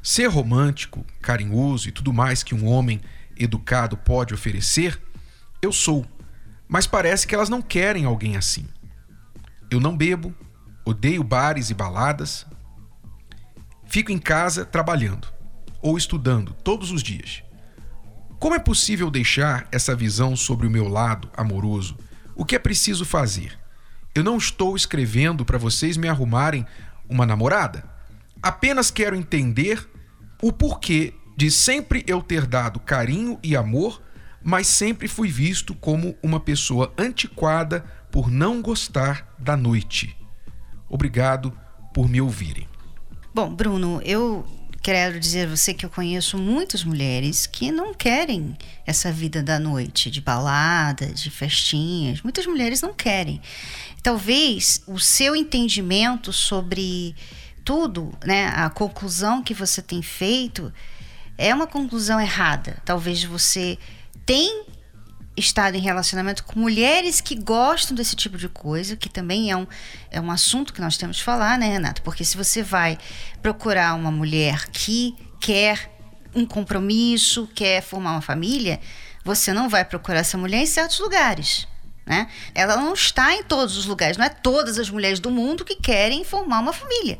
Ser 0.01 0.27
romântico, 0.27 1.05
carinhoso 1.21 1.89
e 1.89 1.91
tudo 1.91 2.13
mais 2.13 2.41
que 2.41 2.55
um 2.55 2.65
homem 2.65 3.01
educado 3.43 3.97
pode 3.97 4.33
oferecer, 4.33 5.01
eu 5.61 5.71
sou, 5.71 6.05
mas 6.67 6.87
parece 6.87 7.27
que 7.27 7.35
elas 7.35 7.49
não 7.49 7.61
querem 7.61 8.05
alguém 8.05 8.37
assim. 8.37 8.67
Eu 9.69 9.79
não 9.79 9.95
bebo, 9.95 10.33
odeio 10.85 11.23
bares 11.23 11.69
e 11.69 11.73
baladas, 11.73 12.45
fico 13.85 14.11
em 14.11 14.17
casa 14.17 14.65
trabalhando 14.65 15.27
ou 15.81 15.97
estudando 15.97 16.53
todos 16.53 16.91
os 16.91 17.03
dias. 17.03 17.43
Como 18.39 18.55
é 18.55 18.59
possível 18.59 19.11
deixar 19.11 19.67
essa 19.71 19.95
visão 19.95 20.35
sobre 20.35 20.65
o 20.65 20.71
meu 20.71 20.87
lado 20.87 21.29
amoroso? 21.37 21.97
O 22.35 22.43
que 22.43 22.55
é 22.55 22.59
preciso 22.59 23.05
fazer? 23.05 23.57
Eu 24.15 24.23
não 24.23 24.37
estou 24.37 24.75
escrevendo 24.75 25.45
para 25.45 25.57
vocês 25.57 25.95
me 25.95 26.07
arrumarem 26.07 26.65
uma 27.07 27.25
namorada. 27.25 27.83
Apenas 28.41 28.89
quero 28.89 29.15
entender 29.15 29.87
o 30.41 30.51
porquê 30.51 31.13
de 31.41 31.49
sempre 31.49 32.03
eu 32.05 32.21
ter 32.21 32.45
dado 32.45 32.79
carinho 32.79 33.39
e 33.41 33.55
amor, 33.55 33.99
mas 34.43 34.67
sempre 34.67 35.07
fui 35.07 35.27
visto 35.27 35.73
como 35.73 36.15
uma 36.21 36.39
pessoa 36.39 36.93
antiquada 36.95 37.83
por 38.11 38.29
não 38.29 38.61
gostar 38.61 39.33
da 39.39 39.57
noite. 39.57 40.15
Obrigado 40.87 41.51
por 41.95 42.07
me 42.07 42.21
ouvirem. 42.21 42.69
Bom, 43.33 43.51
Bruno, 43.51 43.99
eu 44.05 44.45
quero 44.83 45.19
dizer 45.19 45.47
a 45.47 45.55
você 45.55 45.73
que 45.73 45.83
eu 45.83 45.89
conheço 45.89 46.37
muitas 46.37 46.83
mulheres 46.83 47.47
que 47.47 47.71
não 47.71 47.91
querem 47.91 48.55
essa 48.85 49.11
vida 49.11 49.41
da 49.41 49.57
noite, 49.57 50.11
de 50.11 50.21
balada, 50.21 51.07
de 51.07 51.31
festinhas. 51.31 52.21
Muitas 52.21 52.45
mulheres 52.45 52.83
não 52.83 52.93
querem. 52.93 53.41
Talvez 54.03 54.83
o 54.85 54.99
seu 54.99 55.35
entendimento 55.35 56.31
sobre 56.31 57.15
tudo, 57.65 58.13
né, 58.23 58.49
a 58.49 58.69
conclusão 58.69 59.41
que 59.41 59.55
você 59.55 59.81
tem 59.81 60.03
feito 60.03 60.71
é 61.37 61.53
uma 61.53 61.67
conclusão 61.67 62.19
errada. 62.19 62.77
Talvez 62.85 63.23
você 63.23 63.77
tem 64.25 64.65
estado 65.35 65.75
em 65.75 65.81
relacionamento 65.81 66.43
com 66.43 66.59
mulheres 66.59 67.21
que 67.21 67.35
gostam 67.35 67.95
desse 67.95 68.15
tipo 68.15 68.37
de 68.37 68.49
coisa, 68.49 68.95
que 68.95 69.09
também 69.09 69.49
é 69.49 69.55
um, 69.55 69.65
é 70.09 70.19
um 70.19 70.29
assunto 70.29 70.73
que 70.73 70.81
nós 70.81 70.97
temos 70.97 71.17
que 71.17 71.23
falar, 71.23 71.57
né, 71.57 71.67
Renato? 71.67 72.01
Porque 72.01 72.23
se 72.23 72.37
você 72.37 72.61
vai 72.61 72.97
procurar 73.41 73.95
uma 73.95 74.11
mulher 74.11 74.67
que 74.69 75.15
quer 75.39 75.89
um 76.35 76.45
compromisso, 76.45 77.47
quer 77.55 77.81
formar 77.81 78.11
uma 78.11 78.21
família, 78.21 78.79
você 79.23 79.53
não 79.53 79.69
vai 79.69 79.83
procurar 79.83 80.19
essa 80.19 80.37
mulher 80.37 80.59
em 80.59 80.65
certos 80.65 80.99
lugares. 80.99 81.67
Né? 82.05 82.27
Ela 82.53 82.75
não 82.77 82.93
está 82.93 83.33
em 83.33 83.43
todos 83.43 83.77
os 83.77 83.85
lugares, 83.85 84.17
não 84.17 84.25
é 84.25 84.29
todas 84.29 84.77
as 84.77 84.89
mulheres 84.89 85.19
do 85.19 85.29
mundo 85.29 85.63
que 85.63 85.75
querem 85.75 86.23
formar 86.23 86.59
uma 86.59 86.73
família 86.73 87.19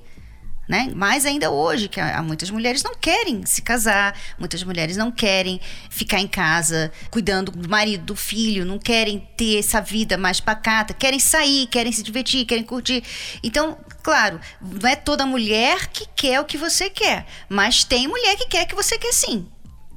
né? 0.68 0.92
Mais 0.96 1.26
ainda 1.26 1.52
hoje, 1.52 1.88
que 1.88 2.00
há 2.00 2.22
muitas 2.22 2.50
mulheres 2.50 2.84
não 2.84 2.96
querem 2.96 3.46
se 3.46 3.62
casar, 3.62 4.18
muitas 4.40 4.64
mulheres 4.64 4.96
não 4.96 5.12
querem 5.12 5.60
ficar 5.90 6.20
em 6.20 6.28
casa 6.28 6.92
cuidando 7.10 7.52
do 7.52 7.70
marido, 7.70 8.06
do 8.06 8.16
filho, 8.16 8.66
não 8.66 8.80
querem 8.80 9.28
ter 9.36 9.60
essa 9.60 9.82
vida 9.82 10.18
mais 10.18 10.40
pacata, 10.40 10.94
querem 10.94 11.20
sair, 11.20 11.68
querem 11.68 11.92
se 11.92 12.04
divertir, 12.04 12.46
querem 12.46 12.64
curtir. 12.64 13.04
Então, 13.44 13.78
claro, 14.02 14.40
não 14.62 14.90
é 14.90 14.96
toda 14.96 15.26
mulher 15.26 15.88
que 15.88 16.08
quer 16.16 16.40
o 16.40 16.46
que 16.46 16.58
você 16.58 16.90
quer, 16.90 17.26
mas 17.50 17.84
tem 17.84 18.08
mulher 18.08 18.36
que 18.38 18.48
quer 18.48 18.66
que 18.66 18.76
você 18.76 18.98
quer 18.98 19.14
sim, 19.14 19.48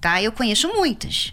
tá? 0.01 0.21
Eu 0.21 0.33
conheço 0.33 0.69
muitas. 0.73 1.33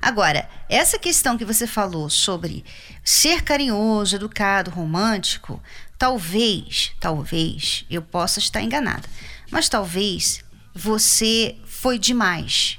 Agora, 0.00 0.48
essa 0.68 0.98
questão 0.98 1.36
que 1.36 1.44
você 1.44 1.66
falou 1.66 2.08
sobre 2.08 2.64
ser 3.04 3.42
carinhoso, 3.42 4.16
educado, 4.16 4.70
romântico, 4.70 5.62
talvez, 6.00 6.92
talvez 6.98 7.84
eu 7.90 8.00
possa 8.00 8.38
estar 8.38 8.62
enganada, 8.62 9.06
mas 9.50 9.68
talvez 9.68 10.42
você 10.74 11.58
foi 11.66 11.98
demais, 11.98 12.78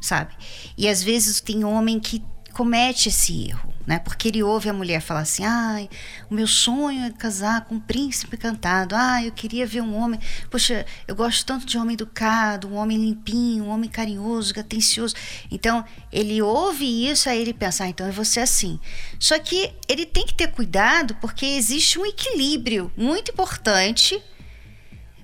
sabe? 0.00 0.32
E 0.78 0.88
às 0.88 1.02
vezes 1.02 1.40
tem 1.40 1.64
homem 1.64 1.98
que 1.98 2.22
comete 2.52 3.08
esse 3.08 3.48
erro 3.48 3.69
né? 3.86 3.98
Porque 3.98 4.28
ele 4.28 4.42
ouve 4.42 4.68
a 4.68 4.72
mulher 4.72 5.00
falar 5.00 5.20
assim: 5.20 5.44
ai, 5.44 5.88
o 6.30 6.34
meu 6.34 6.46
sonho 6.46 7.04
é 7.04 7.10
casar 7.10 7.64
com 7.64 7.76
um 7.76 7.80
príncipe 7.80 8.36
cantado. 8.36 8.94
Ah, 8.94 9.24
eu 9.24 9.32
queria 9.32 9.66
ver 9.66 9.80
um 9.80 9.96
homem. 9.96 10.20
Poxa, 10.50 10.84
eu 11.08 11.14
gosto 11.14 11.44
tanto 11.44 11.66
de 11.66 11.78
homem 11.78 11.94
educado, 11.94 12.68
um 12.68 12.76
homem 12.76 12.98
limpinho, 12.98 13.64
um 13.64 13.68
homem 13.68 13.88
carinhoso, 13.88 14.58
atencioso. 14.58 15.14
Então, 15.50 15.84
ele 16.12 16.40
ouve 16.42 17.10
isso, 17.10 17.28
aí 17.28 17.40
ele 17.40 17.54
pensa: 17.54 17.84
ah, 17.84 17.88
então 17.88 18.06
eu 18.06 18.12
vou 18.12 18.24
ser 18.24 18.40
assim. 18.40 18.78
Só 19.18 19.38
que 19.38 19.72
ele 19.88 20.06
tem 20.06 20.26
que 20.26 20.34
ter 20.34 20.48
cuidado 20.48 21.14
porque 21.16 21.46
existe 21.46 21.98
um 21.98 22.06
equilíbrio 22.06 22.92
muito 22.96 23.32
importante. 23.32 24.22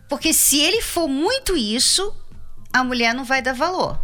Porque 0.08 0.32
se 0.32 0.60
ele 0.60 0.80
for 0.82 1.08
muito 1.08 1.56
isso, 1.56 2.14
a 2.72 2.84
mulher 2.84 3.12
não 3.12 3.24
vai 3.24 3.42
dar 3.42 3.52
valor. 3.52 3.98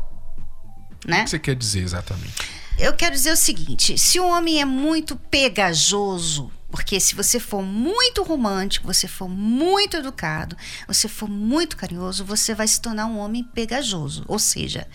Né? 1.07 1.21
O 1.21 1.25
que 1.25 1.31
você 1.31 1.39
quer 1.39 1.55
dizer 1.55 1.81
exatamente? 1.81 2.62
Eu 2.83 2.93
quero 2.93 3.15
dizer 3.15 3.33
o 3.33 3.37
seguinte: 3.37 3.97
se 3.97 4.19
o 4.19 4.27
homem 4.27 4.61
é 4.61 4.65
muito 4.65 5.15
pegajoso, 5.15 6.51
porque 6.69 6.99
se 6.99 7.15
você 7.15 7.39
for 7.39 7.63
muito 7.63 8.23
romântico, 8.25 8.87
você 8.87 9.07
for 9.07 9.29
muito 9.29 9.97
educado, 9.97 10.57
você 10.89 11.07
for 11.07 11.29
muito 11.29 11.77
carinhoso, 11.77 12.25
você 12.25 12.55
vai 12.55 12.67
se 12.67 12.81
tornar 12.81 13.07
um 13.07 13.19
homem 13.19 13.45
pegajoso. 13.45 14.25
Ou 14.27 14.39
seja, 14.39 14.89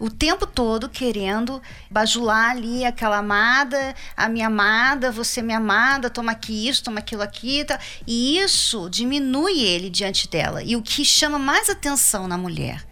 o 0.00 0.10
tempo 0.10 0.44
todo 0.44 0.88
querendo 0.88 1.62
bajular 1.88 2.50
ali 2.50 2.84
aquela 2.84 3.18
amada, 3.18 3.94
a 4.16 4.28
minha 4.28 4.48
amada, 4.48 5.12
você 5.12 5.40
minha 5.40 5.58
amada, 5.58 6.10
toma 6.10 6.32
aqui 6.32 6.66
isso, 6.68 6.82
toma 6.82 6.98
aquilo 6.98 7.22
aqui. 7.22 7.64
Tá? 7.64 7.78
E 8.06 8.38
isso 8.38 8.88
diminui 8.90 9.60
ele 9.60 9.88
diante 9.88 10.26
dela. 10.26 10.64
E 10.64 10.74
o 10.74 10.82
que 10.82 11.04
chama 11.04 11.38
mais 11.38 11.70
atenção 11.70 12.26
na 12.26 12.36
mulher 12.36 12.89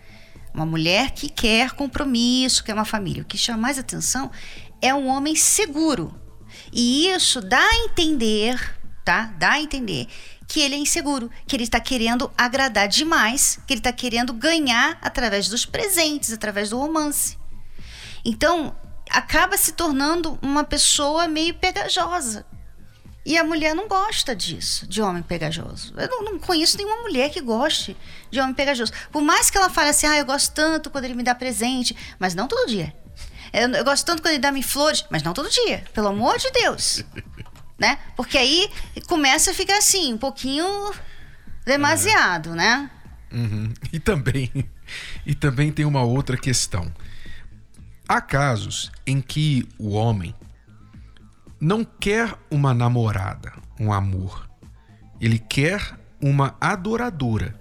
uma 0.58 0.66
mulher 0.66 1.12
que 1.12 1.28
quer 1.28 1.70
compromisso, 1.70 2.64
quer 2.64 2.74
uma 2.74 2.84
família. 2.84 3.22
O 3.22 3.26
que 3.26 3.38
chama 3.38 3.58
mais 3.58 3.78
atenção 3.78 4.30
é 4.82 4.92
um 4.92 5.06
homem 5.06 5.36
seguro. 5.36 6.14
E 6.72 7.08
isso 7.08 7.40
dá 7.40 7.60
a 7.60 7.76
entender, 7.84 8.76
tá? 9.04 9.32
Dá 9.38 9.52
a 9.52 9.60
entender 9.60 10.08
que 10.48 10.60
ele 10.60 10.74
é 10.74 10.78
inseguro, 10.78 11.30
que 11.46 11.54
ele 11.54 11.64
está 11.64 11.78
querendo 11.78 12.30
agradar 12.36 12.88
demais, 12.88 13.60
que 13.66 13.72
ele 13.74 13.80
está 13.80 13.92
querendo 13.92 14.32
ganhar 14.32 14.98
através 15.02 15.48
dos 15.48 15.64
presentes, 15.64 16.32
através 16.32 16.70
do 16.70 16.78
romance. 16.78 17.38
Então, 18.24 18.74
acaba 19.10 19.56
se 19.56 19.72
tornando 19.72 20.38
uma 20.42 20.64
pessoa 20.64 21.28
meio 21.28 21.54
pegajosa. 21.54 22.46
E 23.28 23.36
a 23.36 23.44
mulher 23.44 23.74
não 23.74 23.86
gosta 23.86 24.34
disso, 24.34 24.86
de 24.86 25.02
homem 25.02 25.22
pegajoso. 25.22 25.92
Eu 25.98 26.08
não, 26.08 26.24
não, 26.24 26.38
conheço 26.38 26.78
nenhuma 26.78 27.02
mulher 27.02 27.28
que 27.28 27.42
goste 27.42 27.94
de 28.30 28.40
homem 28.40 28.54
pegajoso. 28.54 28.90
Por 29.12 29.20
mais 29.20 29.50
que 29.50 29.58
ela 29.58 29.68
fale 29.68 29.90
assim, 29.90 30.06
ah, 30.06 30.16
eu 30.16 30.24
gosto 30.24 30.54
tanto 30.54 30.88
quando 30.88 31.04
ele 31.04 31.12
me 31.12 31.22
dá 31.22 31.34
presente, 31.34 31.94
mas 32.18 32.34
não 32.34 32.48
todo 32.48 32.66
dia. 32.66 32.90
Eu, 33.52 33.68
eu 33.68 33.84
gosto 33.84 34.06
tanto 34.06 34.22
quando 34.22 34.32
ele 34.32 34.38
dá-me 34.38 34.62
flores, 34.62 35.04
mas 35.10 35.22
não 35.22 35.34
todo 35.34 35.50
dia. 35.50 35.84
Pelo 35.92 36.08
amor 36.08 36.38
de 36.38 36.50
Deus. 36.52 37.04
né? 37.78 37.98
Porque 38.16 38.38
aí 38.38 38.70
começa 39.06 39.50
a 39.50 39.54
ficar 39.54 39.76
assim, 39.76 40.14
um 40.14 40.18
pouquinho 40.18 40.64
demasiado, 41.66 42.54
né? 42.54 42.90
Uhum. 43.30 43.74
E 43.92 44.00
também, 44.00 44.50
e 45.26 45.34
também 45.34 45.70
tem 45.70 45.84
uma 45.84 46.02
outra 46.02 46.38
questão. 46.38 46.90
Há 48.08 48.22
casos 48.22 48.90
em 49.06 49.20
que 49.20 49.68
o 49.78 49.90
homem 49.90 50.34
não 51.60 51.84
quer 51.84 52.34
uma 52.50 52.72
namorada, 52.72 53.52
um 53.78 53.92
amor. 53.92 54.48
Ele 55.20 55.38
quer 55.38 55.98
uma 56.20 56.56
adoradora. 56.60 57.58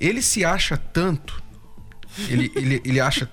Ele 0.00 0.22
se 0.22 0.44
acha 0.44 0.76
tanto, 0.76 1.42
ele, 2.28 2.52
ele, 2.54 2.82
ele 2.84 3.00
acha 3.00 3.28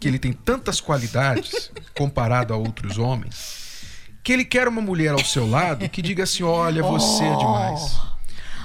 que 0.00 0.08
ele 0.08 0.18
tem 0.18 0.32
tantas 0.32 0.80
qualidades 0.80 1.70
comparado 1.96 2.52
a 2.52 2.56
outros 2.56 2.98
homens, 2.98 3.82
que 4.22 4.32
ele 4.32 4.44
quer 4.44 4.66
uma 4.66 4.80
mulher 4.80 5.12
ao 5.12 5.24
seu 5.24 5.48
lado 5.48 5.88
que 5.88 6.00
diga 6.00 6.24
assim: 6.24 6.42
Olha, 6.42 6.82
você 6.82 7.24
é 7.24 7.36
demais. 7.36 8.00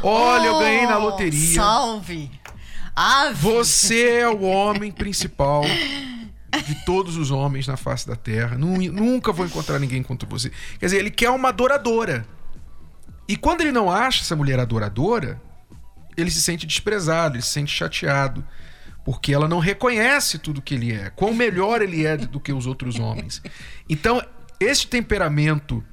Olha, 0.02 0.48
eu 0.48 0.60
ganhei 0.60 0.86
na 0.86 0.98
loteria. 0.98 1.56
Salve! 1.56 2.32
Ave. 2.96 3.34
Você 3.42 4.20
é 4.20 4.30
o 4.30 4.42
homem 4.42 4.92
principal 4.92 5.64
de 6.58 6.86
todos 6.86 7.18
os 7.18 7.32
homens 7.32 7.68
na 7.68 7.78
face 7.78 8.08
da 8.08 8.16
terra. 8.16 8.58
Nunca 8.58 9.32
vou 9.32 9.46
encontrar 9.46 9.80
ninguém 9.80 10.02
contra 10.02 10.28
você. 10.28 10.52
Quer 10.80 10.86
dizer, 10.86 10.98
ele 10.98 11.12
quer 11.12 11.30
uma 11.30 11.50
adoradora. 11.50 12.26
E 13.28 13.36
quando 13.36 13.62
ele 13.62 13.72
não 13.72 13.92
acha 13.92 14.24
essa 14.24 14.36
mulher 14.36 14.60
adoradora, 14.60 15.42
ele 16.18 16.32
se 16.32 16.42
sente 16.42 16.66
desprezado, 16.66 17.36
ele 17.36 17.44
se 17.44 17.50
sente 17.50 17.72
chateado. 17.72 18.46
Porque 19.06 19.34
ela 19.34 19.48
não 19.48 19.60
reconhece 19.60 20.38
tudo 20.38 20.62
que 20.62 20.76
ele 20.76 20.92
é. 20.94 21.10
Quão 21.10 21.34
melhor 21.34 21.82
ele 21.82 22.06
é 22.06 22.18
do 22.18 22.40
que 22.40 22.52
os 22.52 22.68
outros 22.68 23.00
homens. 23.00 23.42
Então, 23.88 24.22
esse 24.60 24.86
temperamento 24.86 25.84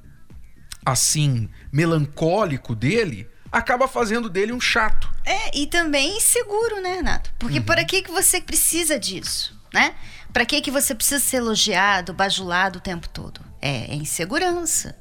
assim, 0.87 1.49
melancólico 1.73 2.73
dele, 2.75 3.29
acaba 3.51 3.89
fazendo 3.89 4.29
dele 4.29 4.53
um 4.53 4.61
chato. 4.61 5.13
É, 5.25 5.59
e 5.59 5.67
também 5.67 6.17
inseguro, 6.17 6.81
né, 6.81 6.95
Renato? 6.95 7.33
Porque 7.39 7.59
uhum. 7.59 7.65
por 7.65 7.77
aqui 7.77 8.03
que 8.03 8.11
você 8.11 8.41
precisa 8.41 8.99
disso, 8.99 9.56
né? 9.73 9.94
Para 10.32 10.44
que 10.44 10.61
que 10.61 10.70
você 10.70 10.94
precisa 10.94 11.23
ser 11.23 11.38
elogiado, 11.38 12.12
bajulado 12.12 12.78
o 12.78 12.82
tempo 12.82 13.08
todo? 13.08 13.40
É, 13.61 13.92
é 13.92 13.94
insegurança. 13.94 14.96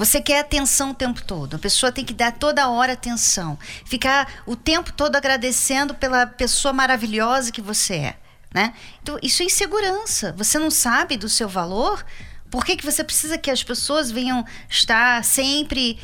Você 0.00 0.20
quer 0.20 0.40
atenção 0.40 0.92
o 0.92 0.94
tempo 0.94 1.22
todo. 1.22 1.56
A 1.56 1.58
pessoa 1.58 1.92
tem 1.92 2.04
que 2.04 2.14
dar 2.14 2.32
toda 2.32 2.70
hora 2.70 2.94
atenção. 2.94 3.58
Ficar 3.84 4.42
o 4.46 4.56
tempo 4.56 4.90
todo 4.92 5.14
agradecendo 5.14 5.94
pela 5.94 6.26
pessoa 6.26 6.72
maravilhosa 6.72 7.52
que 7.52 7.60
você 7.60 7.94
é. 7.96 8.16
Né? 8.54 8.72
Então, 9.02 9.18
isso 9.22 9.42
é 9.42 9.44
insegurança. 9.44 10.32
Você 10.38 10.58
não 10.58 10.70
sabe 10.70 11.18
do 11.18 11.28
seu 11.28 11.46
valor. 11.48 12.02
Por 12.50 12.64
que, 12.64 12.76
que 12.76 12.84
você 12.84 13.04
precisa 13.04 13.36
que 13.36 13.50
as 13.50 13.62
pessoas 13.62 14.10
venham 14.10 14.42
estar 14.70 15.22
sempre 15.22 15.98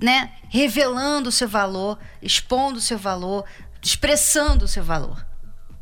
né, 0.00 0.30
revelando 0.48 1.28
o 1.28 1.32
seu 1.32 1.48
valor, 1.48 1.98
expondo 2.22 2.78
o 2.78 2.80
seu 2.80 2.96
valor, 2.96 3.44
expressando 3.82 4.64
o 4.64 4.68
seu 4.68 4.84
valor? 4.84 5.26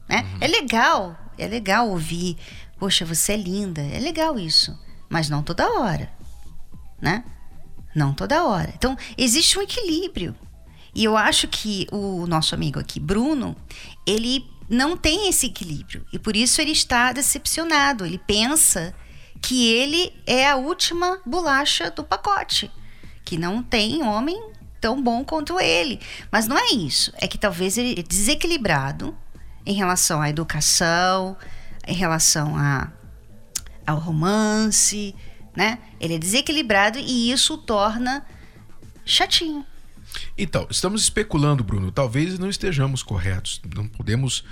Né? 0.08 0.23
Uhum. 0.23 0.38
É 0.40 0.47
legal 0.47 1.27
é 1.38 1.47
legal 1.47 1.88
ouvir, 1.88 2.37
poxa, 2.78 3.04
você 3.04 3.33
é 3.33 3.37
linda. 3.37 3.80
É 3.80 3.99
legal 3.99 4.38
isso. 4.38 4.78
Mas 5.09 5.28
não 5.28 5.42
toda 5.42 5.78
hora. 5.78 6.11
Né? 7.00 7.25
Não 7.95 8.12
toda 8.12 8.45
hora. 8.45 8.73
Então, 8.76 8.97
existe 9.16 9.59
um 9.59 9.62
equilíbrio. 9.62 10.35
E 10.95 11.04
eu 11.04 11.16
acho 11.16 11.49
que 11.49 11.87
o 11.92 12.26
nosso 12.26 12.54
amigo 12.54 12.78
aqui, 12.78 12.99
Bruno, 12.99 13.57
ele 14.07 14.45
não 14.69 14.97
tem 14.97 15.28
esse 15.28 15.47
equilíbrio. 15.47 16.04
E 16.13 16.19
por 16.19 16.36
isso 16.36 16.60
ele 16.60 16.73
está 16.73 17.13
decepcionado. 17.13 18.04
Ele 18.04 18.19
pensa 18.19 18.95
que 19.41 19.73
ele 19.73 20.13
é 20.26 20.49
a 20.49 20.56
última 20.56 21.21
bolacha 21.25 21.91
do 21.91 22.04
pacote. 22.04 22.71
Que 23.25 23.39
não 23.39 23.63
tem 23.63 24.02
homem 24.02 24.41
tão 24.80 25.00
bom 25.00 25.25
quanto 25.25 25.60
ele. 25.60 26.00
Mas 26.30 26.47
não 26.47 26.58
é 26.58 26.73
isso. 26.73 27.13
É 27.17 27.26
que 27.26 27.39
talvez 27.39 27.78
ele 27.78 27.99
é 27.99 28.02
desequilibrado 28.02 29.17
em 29.69 29.75
relação 29.75 30.23
à 30.23 30.31
educação, 30.31 31.37
em 31.87 31.95
relação 31.95 32.57
a, 32.57 32.91
ao 33.87 33.99
romance, 33.99 35.15
né? 35.54 35.78
Ele 36.00 36.15
é 36.15 36.19
desequilibrado 36.19 36.99
e 36.99 37.31
isso 37.31 37.52
o 37.54 37.59
torna 37.59 38.25
chatinho. 39.04 39.67
Então, 40.39 40.67
estamos 40.71 41.02
especulando, 41.02 41.63
Bruno. 41.63 41.93
Talvez 41.93 42.39
não 42.39 42.49
estejamos 42.49 43.02
corretos. 43.02 43.61
Não 43.75 43.87
podemos 43.87 44.43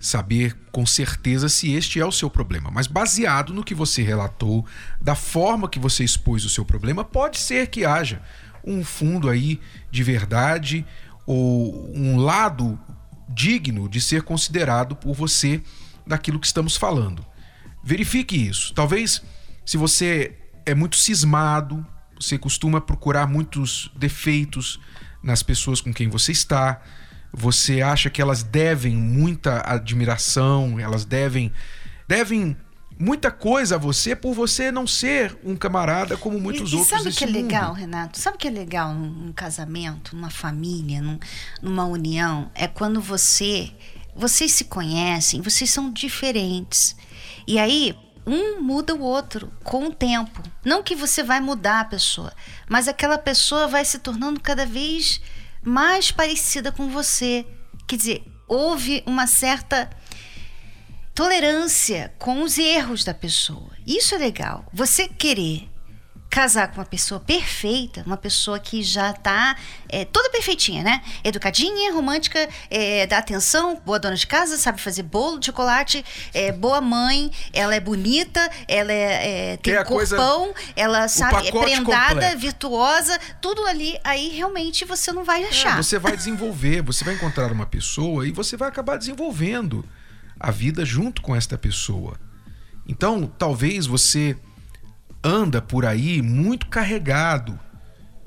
saber 0.00 0.56
com 0.72 0.86
certeza 0.86 1.50
se 1.50 1.74
este 1.74 2.00
é 2.00 2.06
o 2.06 2.10
seu 2.10 2.30
problema. 2.30 2.70
Mas 2.70 2.86
baseado 2.86 3.52
no 3.52 3.62
que 3.62 3.74
você 3.74 4.02
relatou, 4.02 4.64
da 4.98 5.14
forma 5.14 5.68
que 5.68 5.78
você 5.78 6.02
expôs 6.02 6.46
o 6.46 6.48
seu 6.48 6.64
problema, 6.64 7.04
pode 7.04 7.38
ser 7.38 7.66
que 7.66 7.84
haja 7.84 8.22
um 8.64 8.82
fundo 8.82 9.28
aí 9.28 9.60
de 9.90 10.02
verdade 10.02 10.86
ou 11.26 11.94
um 11.94 12.16
lado 12.16 12.80
digno 13.34 13.88
de 13.88 14.00
ser 14.00 14.22
considerado 14.22 14.96
por 14.96 15.14
você 15.14 15.62
daquilo 16.06 16.38
que 16.38 16.46
estamos 16.46 16.76
falando. 16.76 17.24
Verifique 17.82 18.36
isso. 18.36 18.72
Talvez, 18.74 19.22
se 19.64 19.76
você 19.76 20.36
é 20.64 20.74
muito 20.74 20.96
cismado, 20.96 21.84
você 22.18 22.38
costuma 22.38 22.80
procurar 22.80 23.26
muitos 23.26 23.90
defeitos 23.96 24.80
nas 25.22 25.42
pessoas 25.42 25.80
com 25.80 25.92
quem 25.92 26.08
você 26.08 26.32
está, 26.32 26.80
você 27.32 27.80
acha 27.80 28.10
que 28.10 28.20
elas 28.20 28.42
devem 28.42 28.94
muita 28.94 29.62
admiração, 29.66 30.78
elas 30.78 31.04
devem 31.04 31.52
devem 32.06 32.56
muita 33.02 33.32
coisa 33.32 33.74
a 33.74 33.78
você 33.78 34.14
por 34.14 34.32
você 34.32 34.70
não 34.70 34.86
ser 34.86 35.36
um 35.44 35.56
camarada 35.56 36.16
como 36.16 36.38
muitos 36.38 36.72
e, 36.72 36.76
outros. 36.76 36.96
Sabe 36.96 37.10
o 37.10 37.12
que 37.12 37.24
é 37.24 37.26
mundo. 37.26 37.36
legal, 37.36 37.72
Renato? 37.72 38.18
Sabe 38.18 38.36
o 38.36 38.38
que 38.38 38.46
é 38.46 38.50
legal 38.50 38.94
num, 38.94 39.10
num 39.10 39.32
casamento, 39.32 40.14
numa 40.14 40.30
família, 40.30 41.02
num, 41.02 41.18
numa 41.60 41.84
união? 41.84 42.48
É 42.54 42.68
quando 42.68 43.00
você. 43.00 43.72
Vocês 44.14 44.52
se 44.52 44.64
conhecem, 44.64 45.40
vocês 45.40 45.70
são 45.70 45.90
diferentes. 45.90 46.94
E 47.46 47.58
aí, 47.58 47.96
um 48.24 48.60
muda 48.60 48.94
o 48.94 49.00
outro 49.00 49.52
com 49.64 49.86
o 49.86 49.92
tempo. 49.92 50.40
Não 50.64 50.82
que 50.82 50.94
você 50.94 51.24
vai 51.24 51.40
mudar 51.40 51.80
a 51.80 51.84
pessoa, 51.86 52.32
mas 52.68 52.86
aquela 52.86 53.18
pessoa 53.18 53.66
vai 53.66 53.84
se 53.84 53.98
tornando 53.98 54.38
cada 54.38 54.64
vez 54.64 55.20
mais 55.64 56.12
parecida 56.12 56.70
com 56.70 56.88
você. 56.88 57.44
Quer 57.86 57.96
dizer, 57.96 58.32
houve 58.46 59.02
uma 59.06 59.26
certa 59.26 59.90
tolerância 61.22 62.12
com 62.18 62.42
os 62.42 62.58
erros 62.58 63.04
da 63.04 63.14
pessoa. 63.14 63.70
Isso 63.86 64.12
é 64.12 64.18
legal. 64.18 64.64
Você 64.72 65.06
querer 65.06 65.70
casar 66.28 66.66
com 66.68 66.80
uma 66.80 66.84
pessoa 66.84 67.20
perfeita, 67.20 68.02
uma 68.04 68.16
pessoa 68.16 68.58
que 68.58 68.82
já 68.82 69.10
está 69.10 69.54
é, 69.88 70.04
toda 70.04 70.30
perfeitinha, 70.30 70.82
né? 70.82 71.00
Educadinha, 71.22 71.92
romântica, 71.92 72.48
é, 72.68 73.06
dá 73.06 73.18
atenção, 73.18 73.80
boa 73.84 74.00
dona 74.00 74.16
de 74.16 74.26
casa, 74.26 74.56
sabe 74.56 74.80
fazer 74.80 75.04
bolo 75.04 75.38
de 75.38 75.46
chocolate, 75.46 76.04
é, 76.34 76.50
boa 76.50 76.80
mãe, 76.80 77.30
ela 77.52 77.72
é 77.72 77.80
bonita, 77.80 78.50
ela 78.66 78.90
é, 78.90 79.52
é 79.52 79.56
tem 79.58 79.76
corpão, 79.84 80.52
coisa, 80.52 80.72
ela 80.74 81.06
sabe, 81.06 81.46
é 81.46 81.52
prendada, 81.52 82.14
completo. 82.14 82.38
virtuosa, 82.38 83.16
tudo 83.40 83.64
ali. 83.66 83.96
Aí 84.02 84.30
realmente 84.30 84.84
você 84.84 85.12
não 85.12 85.22
vai 85.22 85.44
é, 85.44 85.48
achar. 85.48 85.76
você 85.76 86.00
vai 86.00 86.16
desenvolver, 86.16 86.82
você 86.82 87.04
vai 87.04 87.14
encontrar 87.14 87.52
uma 87.52 87.66
pessoa 87.66 88.26
e 88.26 88.32
você 88.32 88.56
vai 88.56 88.68
acabar 88.68 88.96
desenvolvendo 88.96 89.86
a 90.42 90.50
vida 90.50 90.84
junto 90.84 91.22
com 91.22 91.36
esta 91.36 91.56
pessoa. 91.56 92.18
Então, 92.84 93.26
talvez 93.38 93.86
você 93.86 94.36
anda 95.22 95.62
por 95.62 95.86
aí 95.86 96.20
muito 96.20 96.66
carregado 96.66 97.58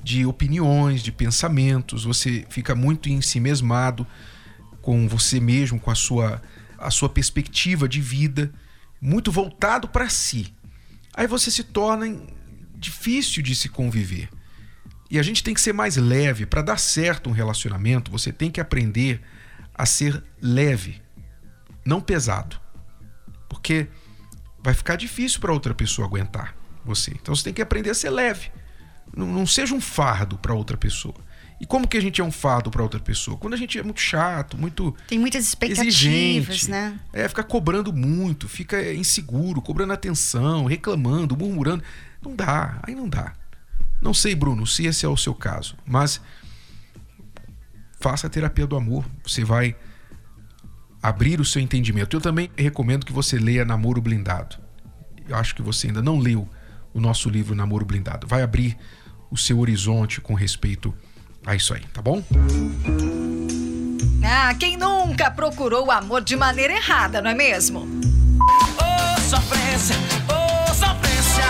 de 0.01 0.25
opiniões, 0.25 1.03
de 1.03 1.11
pensamentos, 1.11 2.05
você 2.05 2.45
fica 2.49 2.73
muito 2.73 3.09
em 3.09 3.21
si 3.21 3.41
mesmado 3.41 4.07
com 4.81 5.09
você 5.09 5.41
mesmo, 5.41 5.77
com 5.77 5.91
a 5.91 5.95
sua 5.95 6.41
a 6.77 6.91
sua 6.91 7.09
perspectiva 7.09 7.87
de 7.87 7.99
vida, 8.01 8.53
muito 9.01 9.31
voltado 9.31 9.87
para 9.87 10.07
si. 10.09 10.53
Aí 11.13 11.25
você 11.25 11.49
se 11.49 11.63
torna 11.63 12.05
difícil 12.77 13.41
de 13.41 13.55
se 13.55 13.69
conviver. 13.69 14.29
E 15.09 15.17
a 15.17 15.23
gente 15.23 15.41
tem 15.41 15.53
que 15.53 15.61
ser 15.61 15.73
mais 15.73 15.95
leve 15.95 16.45
para 16.45 16.61
dar 16.61 16.77
certo 16.77 17.29
um 17.29 17.33
relacionamento, 17.33 18.11
você 18.11 18.31
tem 18.31 18.51
que 18.51 18.61
aprender 18.61 19.21
a 19.73 19.85
ser 19.85 20.23
leve 20.41 21.04
não 21.85 22.01
pesado. 22.01 22.59
Porque 23.47 23.87
vai 24.59 24.73
ficar 24.73 24.95
difícil 24.95 25.39
para 25.39 25.53
outra 25.53 25.73
pessoa 25.73 26.07
aguentar 26.07 26.55
você. 26.83 27.11
Então 27.11 27.35
você 27.35 27.43
tem 27.43 27.53
que 27.53 27.61
aprender 27.61 27.91
a 27.91 27.93
ser 27.93 28.09
leve. 28.09 28.51
Não, 29.15 29.27
não 29.27 29.45
seja 29.45 29.73
um 29.73 29.81
fardo 29.81 30.37
para 30.37 30.53
outra 30.53 30.75
pessoa. 30.75 31.15
E 31.59 31.65
como 31.65 31.87
que 31.87 31.95
a 31.95 32.01
gente 32.01 32.19
é 32.19 32.23
um 32.23 32.31
fardo 32.31 32.69
para 32.69 32.83
outra 32.83 32.99
pessoa? 32.99 33.37
Quando 33.37 33.53
a 33.53 33.57
gente 33.57 33.79
é 33.79 33.83
muito 33.83 34.01
chato, 34.01 34.57
muito 34.57 34.93
tem 35.07 35.17
muitas 35.17 35.45
expectativas, 35.45 35.87
exigente, 35.87 36.69
né? 36.69 36.99
É, 37.13 37.27
fica 37.29 37.43
cobrando 37.43 37.93
muito, 37.93 38.49
fica 38.49 38.93
inseguro, 38.93 39.61
cobrando 39.61 39.93
atenção, 39.93 40.65
reclamando, 40.65 41.37
murmurando, 41.37 41.83
não 42.21 42.35
dá, 42.35 42.79
aí 42.83 42.93
não 42.93 43.07
dá. 43.07 43.33
Não 44.01 44.13
sei, 44.13 44.35
Bruno, 44.35 44.67
se 44.67 44.85
esse 44.85 45.05
é 45.05 45.09
o 45.09 45.15
seu 45.15 45.33
caso, 45.33 45.77
mas 45.85 46.19
faça 48.01 48.27
a 48.27 48.29
terapia 48.29 48.67
do 48.67 48.75
amor. 48.75 49.05
Você 49.23 49.45
vai 49.45 49.75
abrir 51.05 51.39
o 51.39 51.45
seu 51.45 51.61
entendimento. 51.61 52.15
Eu 52.15 52.21
também 52.21 52.49
recomendo 52.57 53.05
que 53.05 53.13
você 53.13 53.37
leia 53.37 53.63
Namoro 53.63 54.01
Blindado. 54.01 54.57
Eu 55.29 55.35
acho 55.35 55.53
que 55.53 55.61
você 55.61 55.87
ainda 55.87 56.01
não 56.01 56.17
leu 56.17 56.49
o 56.95 56.99
nosso 56.99 57.29
livro 57.29 57.53
Namoro 57.53 57.85
Blindado. 57.85 58.25
Vai 58.25 58.41
abrir 58.41 58.75
o 59.29 59.37
seu 59.37 59.59
horizonte 59.59 60.19
com 60.19 60.33
respeito 60.33 60.91
a 61.45 61.55
isso 61.55 61.75
aí, 61.75 61.81
tá 61.93 62.01
bom? 62.01 62.23
Ah, 64.23 64.55
quem 64.55 64.77
nunca 64.77 65.29
procurou 65.29 65.85
o 65.85 65.91
amor 65.91 66.23
de 66.23 66.35
maneira 66.35 66.73
errada, 66.73 67.21
não 67.21 67.29
é 67.29 67.35
mesmo? 67.35 67.87
Oh, 68.41 69.21
sofrência, 69.21 69.95
oh, 70.27 70.73
sofrência. 70.73 71.43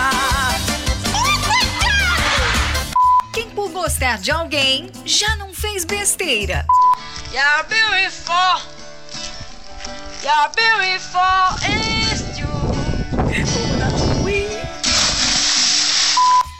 Quem 3.32 3.48
por 3.50 3.70
gostar 3.70 4.18
de 4.18 4.30
alguém 4.30 4.90
já 5.06 5.34
não 5.36 5.54
fez 5.54 5.86
besteira. 5.86 6.66
You're 7.32 7.66
beautiful. 7.68 8.75
You're 10.26 10.50
beautiful. 10.56 11.20
It's 11.62 12.36
you. 12.36 12.48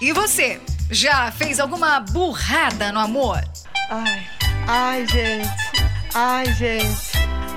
E 0.00 0.12
você, 0.12 0.60
já 0.88 1.32
fez 1.32 1.58
alguma 1.58 1.98
burrada 1.98 2.92
no 2.92 3.00
amor? 3.00 3.42
Ai, 3.90 4.24
ai, 4.68 5.06
gente. 5.08 5.48
Ai, 6.14 6.54
gente. 6.54 7.10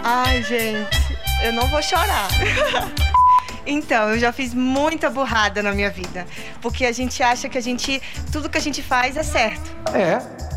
Ai, 0.04 0.42
gente. 0.42 0.98
Eu 1.44 1.54
não 1.54 1.68
vou 1.68 1.82
chorar. 1.84 2.28
Então, 3.68 4.10
eu 4.10 4.18
já 4.18 4.32
fiz 4.32 4.52
muita 4.52 5.12
burrada 5.12 5.62
na 5.62 5.72
minha 5.74 5.92
vida. 5.92 6.26
Porque 6.60 6.86
a 6.86 6.92
gente 6.92 7.22
acha 7.22 7.48
que 7.48 7.56
a 7.56 7.62
gente. 7.62 8.02
Tudo 8.32 8.50
que 8.50 8.58
a 8.58 8.62
gente 8.62 8.82
faz 8.82 9.16
é 9.16 9.22
certo. 9.22 9.70
É. 9.94 10.49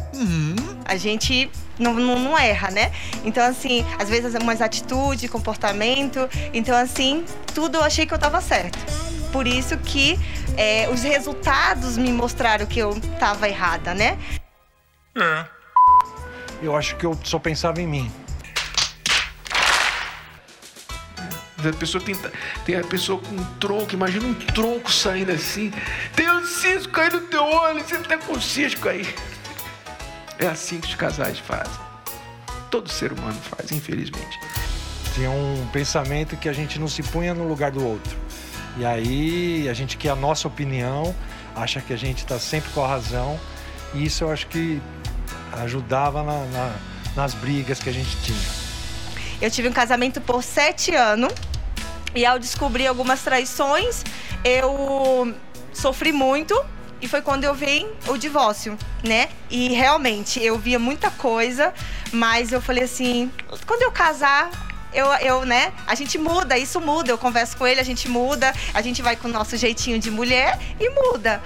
A 0.84 0.96
gente 0.96 1.50
não, 1.78 1.94
não, 1.94 2.18
não 2.18 2.38
erra, 2.38 2.70
né? 2.70 2.92
Então, 3.24 3.44
assim, 3.44 3.84
às 3.98 4.08
vezes 4.08 4.34
umas 4.34 4.60
atitudes, 4.60 5.30
comportamento. 5.30 6.28
Então, 6.52 6.76
assim, 6.76 7.24
tudo 7.54 7.78
eu 7.78 7.84
achei 7.84 8.06
que 8.06 8.12
eu 8.12 8.18
tava 8.18 8.40
certo. 8.40 8.78
Por 9.32 9.46
isso 9.46 9.78
que 9.78 10.18
é, 10.56 10.88
os 10.90 11.02
resultados 11.02 11.96
me 11.96 12.12
mostraram 12.12 12.66
que 12.66 12.78
eu 12.78 12.98
tava 13.18 13.48
errada, 13.48 13.94
né? 13.94 14.18
Eu 16.62 16.76
acho 16.76 16.96
que 16.96 17.06
eu 17.06 17.18
só 17.24 17.38
pensava 17.38 17.80
em 17.80 17.86
mim. 17.86 18.12
A 21.58 21.72
pessoa 21.72 22.02
tem, 22.02 22.16
tem 22.64 22.76
a 22.76 22.82
pessoa 22.82 23.20
com 23.20 23.34
um 23.36 23.44
tronco, 23.60 23.94
imagina 23.94 24.26
um 24.26 24.34
tronco 24.34 24.90
saindo 24.90 25.30
assim. 25.32 25.72
Tem 26.14 26.28
um 26.28 26.44
cisco 26.44 26.92
caindo 26.92 27.20
no 27.20 27.26
teu 27.28 27.44
olho, 27.44 27.80
você 27.80 27.98
tá 27.98 28.18
com 28.18 28.32
um 28.32 28.40
cisco 28.40 28.88
aí. 28.88 29.06
É 30.38 30.46
assim 30.46 30.80
que 30.80 30.88
os 30.88 30.94
casais 30.94 31.38
fazem. 31.38 31.72
Todo 32.70 32.88
ser 32.88 33.12
humano 33.12 33.38
faz, 33.42 33.70
infelizmente. 33.70 34.38
Tinha 35.14 35.30
um 35.30 35.68
pensamento 35.72 36.36
que 36.36 36.48
a 36.48 36.52
gente 36.52 36.78
não 36.80 36.88
se 36.88 37.02
punha 37.02 37.34
no 37.34 37.46
lugar 37.46 37.70
do 37.70 37.84
outro. 37.86 38.16
E 38.78 38.84
aí 38.84 39.68
a 39.68 39.74
gente 39.74 39.96
quer 39.96 40.08
a 40.10 40.16
nossa 40.16 40.48
opinião, 40.48 41.14
acha 41.54 41.80
que 41.80 41.92
a 41.92 41.96
gente 41.96 42.18
está 42.18 42.38
sempre 42.38 42.70
com 42.70 42.82
a 42.82 42.88
razão. 42.88 43.38
E 43.94 44.04
isso 44.06 44.24
eu 44.24 44.30
acho 44.32 44.46
que 44.46 44.80
ajudava 45.52 46.22
na- 46.22 46.44
na- 46.46 46.74
nas 47.14 47.34
brigas 47.34 47.78
que 47.78 47.90
a 47.90 47.92
gente 47.92 48.16
tinha. 48.22 48.48
Eu 49.40 49.50
tive 49.50 49.68
um 49.68 49.72
casamento 49.72 50.20
por 50.20 50.42
sete 50.42 50.94
anos 50.94 51.32
e 52.14 52.24
ao 52.24 52.38
descobrir 52.38 52.86
algumas 52.86 53.20
traições, 53.20 54.02
eu 54.42 55.34
sofri 55.74 56.10
muito 56.12 56.58
e 57.02 57.08
foi 57.08 57.20
quando 57.20 57.42
eu 57.42 57.52
vi 57.52 57.84
o 58.06 58.16
divórcio, 58.16 58.78
né? 59.02 59.28
E 59.50 59.68
realmente 59.70 60.40
eu 60.40 60.56
via 60.56 60.78
muita 60.78 61.10
coisa, 61.10 61.74
mas 62.12 62.52
eu 62.52 62.62
falei 62.62 62.84
assim, 62.84 63.30
quando 63.66 63.82
eu 63.82 63.90
casar, 63.90 64.48
eu, 64.94 65.06
eu, 65.14 65.44
né? 65.44 65.72
A 65.84 65.96
gente 65.96 66.16
muda, 66.16 66.56
isso 66.56 66.80
muda. 66.80 67.10
Eu 67.10 67.18
converso 67.18 67.56
com 67.56 67.66
ele, 67.66 67.80
a 67.80 67.84
gente 67.84 68.08
muda, 68.08 68.54
a 68.72 68.80
gente 68.80 69.02
vai 69.02 69.16
com 69.16 69.26
o 69.26 69.30
nosso 69.30 69.56
jeitinho 69.56 69.98
de 69.98 70.10
mulher 70.10 70.58
e 70.78 70.88
muda. 70.90 71.42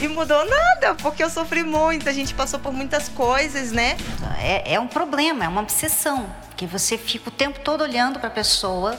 E 0.00 0.08
mudou 0.08 0.44
nada, 0.44 0.94
porque 0.94 1.22
eu 1.22 1.30
sofri 1.30 1.62
muito, 1.62 2.08
a 2.08 2.12
gente 2.12 2.34
passou 2.34 2.60
por 2.60 2.72
muitas 2.72 3.08
coisas, 3.08 3.72
né? 3.72 3.96
É, 4.38 4.74
é 4.74 4.80
um 4.80 4.86
problema, 4.86 5.44
é 5.44 5.48
uma 5.48 5.60
obsessão. 5.62 6.26
Que 6.56 6.66
você 6.66 6.96
fica 6.96 7.28
o 7.28 7.32
tempo 7.32 7.60
todo 7.60 7.82
olhando 7.82 8.18
para 8.18 8.28
a 8.28 8.32
pessoa 8.32 8.98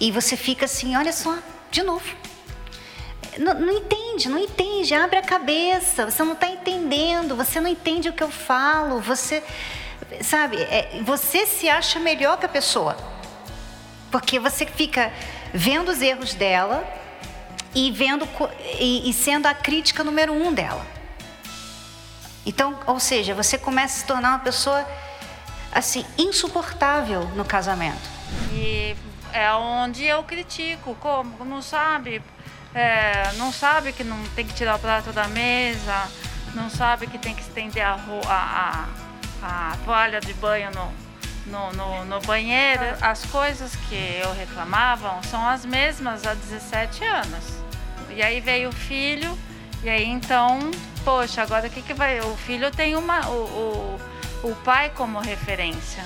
e 0.00 0.10
você 0.10 0.36
fica 0.36 0.64
assim, 0.64 0.96
olha 0.96 1.12
só, 1.12 1.36
de 1.70 1.82
novo. 1.82 2.04
Não, 3.38 3.54
não 3.54 3.72
não 4.26 4.38
entende, 4.38 4.94
abre 4.94 5.18
a 5.18 5.22
cabeça, 5.22 6.10
você 6.10 6.24
não 6.24 6.32
está 6.32 6.48
entendendo, 6.48 7.36
você 7.36 7.60
não 7.60 7.68
entende 7.68 8.08
o 8.08 8.12
que 8.14 8.22
eu 8.22 8.30
falo, 8.30 9.00
você, 9.00 9.42
sabe, 10.22 10.56
é, 10.56 11.02
você 11.04 11.44
se 11.44 11.68
acha 11.68 11.98
melhor 11.98 12.38
que 12.38 12.46
a 12.46 12.48
pessoa. 12.48 12.96
Porque 14.10 14.38
você 14.38 14.64
fica 14.64 15.12
vendo 15.52 15.90
os 15.90 16.00
erros 16.00 16.32
dela 16.32 16.82
e 17.74 17.90
vendo 17.90 18.26
e, 18.80 19.10
e 19.10 19.12
sendo 19.12 19.44
a 19.44 19.52
crítica 19.52 20.02
número 20.02 20.32
um 20.32 20.54
dela. 20.54 20.84
Então, 22.46 22.78
ou 22.86 22.98
seja, 22.98 23.34
você 23.34 23.58
começa 23.58 23.96
a 23.96 24.00
se 24.00 24.06
tornar 24.06 24.30
uma 24.30 24.38
pessoa 24.38 24.86
assim 25.70 26.04
insuportável 26.16 27.24
no 27.36 27.44
casamento. 27.44 28.08
E 28.52 28.96
é 29.32 29.52
onde 29.52 30.04
eu 30.04 30.22
critico, 30.24 30.96
como 30.98 31.44
não 31.44 31.60
sabe, 31.60 32.22
é, 32.74 33.32
não 33.36 33.52
sabe 33.52 33.92
que 33.92 34.04
não 34.04 34.22
tem 34.34 34.46
que 34.46 34.54
tirar 34.54 34.76
o 34.76 34.78
prato 34.78 35.12
da 35.12 35.26
mesa, 35.28 36.08
não 36.54 36.68
sabe 36.70 37.06
que 37.06 37.18
tem 37.18 37.34
que 37.34 37.42
estender 37.42 37.82
a, 37.84 37.98
a, 38.26 38.88
a, 39.42 39.72
a 39.72 39.76
toalha 39.84 40.20
de 40.20 40.34
banho 40.34 40.70
no, 40.70 40.92
no, 41.46 41.72
no, 41.72 42.04
no 42.04 42.20
banheiro. 42.20 42.82
As 43.00 43.24
coisas 43.26 43.74
que 43.88 44.20
eu 44.22 44.32
reclamava 44.34 45.20
são 45.24 45.46
as 45.46 45.64
mesmas 45.64 46.26
há 46.26 46.34
17 46.34 47.04
anos. 47.04 47.44
E 48.10 48.22
aí 48.22 48.40
veio 48.40 48.70
o 48.70 48.72
filho, 48.72 49.38
e 49.82 49.88
aí 49.88 50.04
então, 50.04 50.70
poxa, 51.04 51.42
agora 51.42 51.68
o 51.68 51.70
que, 51.70 51.82
que 51.82 51.94
vai. 51.94 52.20
O 52.20 52.36
filho 52.36 52.70
tem 52.70 52.96
uma. 52.96 53.28
o, 53.28 53.98
o, 54.42 54.50
o 54.50 54.54
pai 54.56 54.90
como 54.90 55.20
referência. 55.20 56.04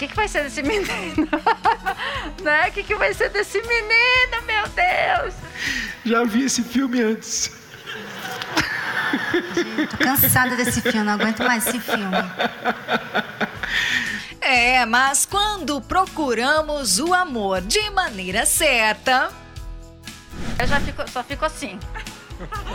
O 0.00 0.02
que, 0.02 0.08
que 0.08 0.16
vai 0.16 0.28
ser 0.28 0.44
desse 0.44 0.62
menino? 0.62 1.28
né? 2.42 2.68
O 2.68 2.72
que, 2.72 2.82
que 2.82 2.94
vai 2.94 3.12
ser 3.12 3.28
desse 3.28 3.60
menino, 3.60 4.42
meu 4.46 4.66
Deus? 4.68 5.34
Já 6.06 6.24
vi 6.24 6.44
esse 6.46 6.62
filme 6.62 7.02
antes. 7.02 7.52
Tô 9.90 9.98
cansada 9.98 10.56
desse 10.56 10.80
filme, 10.80 11.02
não 11.02 11.12
aguento 11.12 11.40
mais 11.40 11.66
esse 11.66 11.78
filme. 11.78 12.16
É, 14.40 14.86
mas 14.86 15.26
quando 15.26 15.82
procuramos 15.82 16.98
o 16.98 17.12
amor 17.12 17.60
de 17.60 17.90
maneira 17.90 18.46
certa, 18.46 19.30
Eu 20.58 20.66
já 20.66 20.80
fico, 20.80 21.10
só 21.10 21.22
fico 21.22 21.44
assim. 21.44 21.78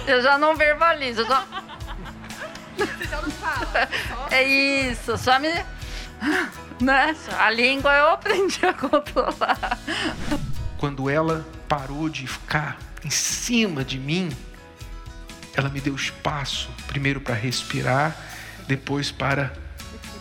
Eu 0.06 0.22
já 0.22 0.38
não 0.38 0.56
verbalizo. 0.56 1.22
eu 1.22 1.26
Só... 1.26 1.44
É 4.30 4.44
isso, 4.44 5.18
só 5.18 5.40
me. 5.40 5.50
Né? 6.82 7.16
A 7.40 7.50
língua 7.50 7.94
eu 7.96 8.10
aprendi 8.10 8.60
a 8.66 8.74
controlar. 8.74 9.80
Quando 10.78 11.10
ela 11.10 11.46
parou 11.70 12.10
de 12.10 12.28
ficar 12.28 12.78
em 13.04 13.10
cima 13.10 13.82
de 13.82 13.98
mim, 13.98 14.30
ela 15.56 15.70
me 15.70 15.80
deu 15.80 15.96
espaço, 15.96 16.70
primeiro 16.86 17.22
para 17.22 17.34
respirar, 17.34 18.14
depois 18.68 19.10
para. 19.10 19.54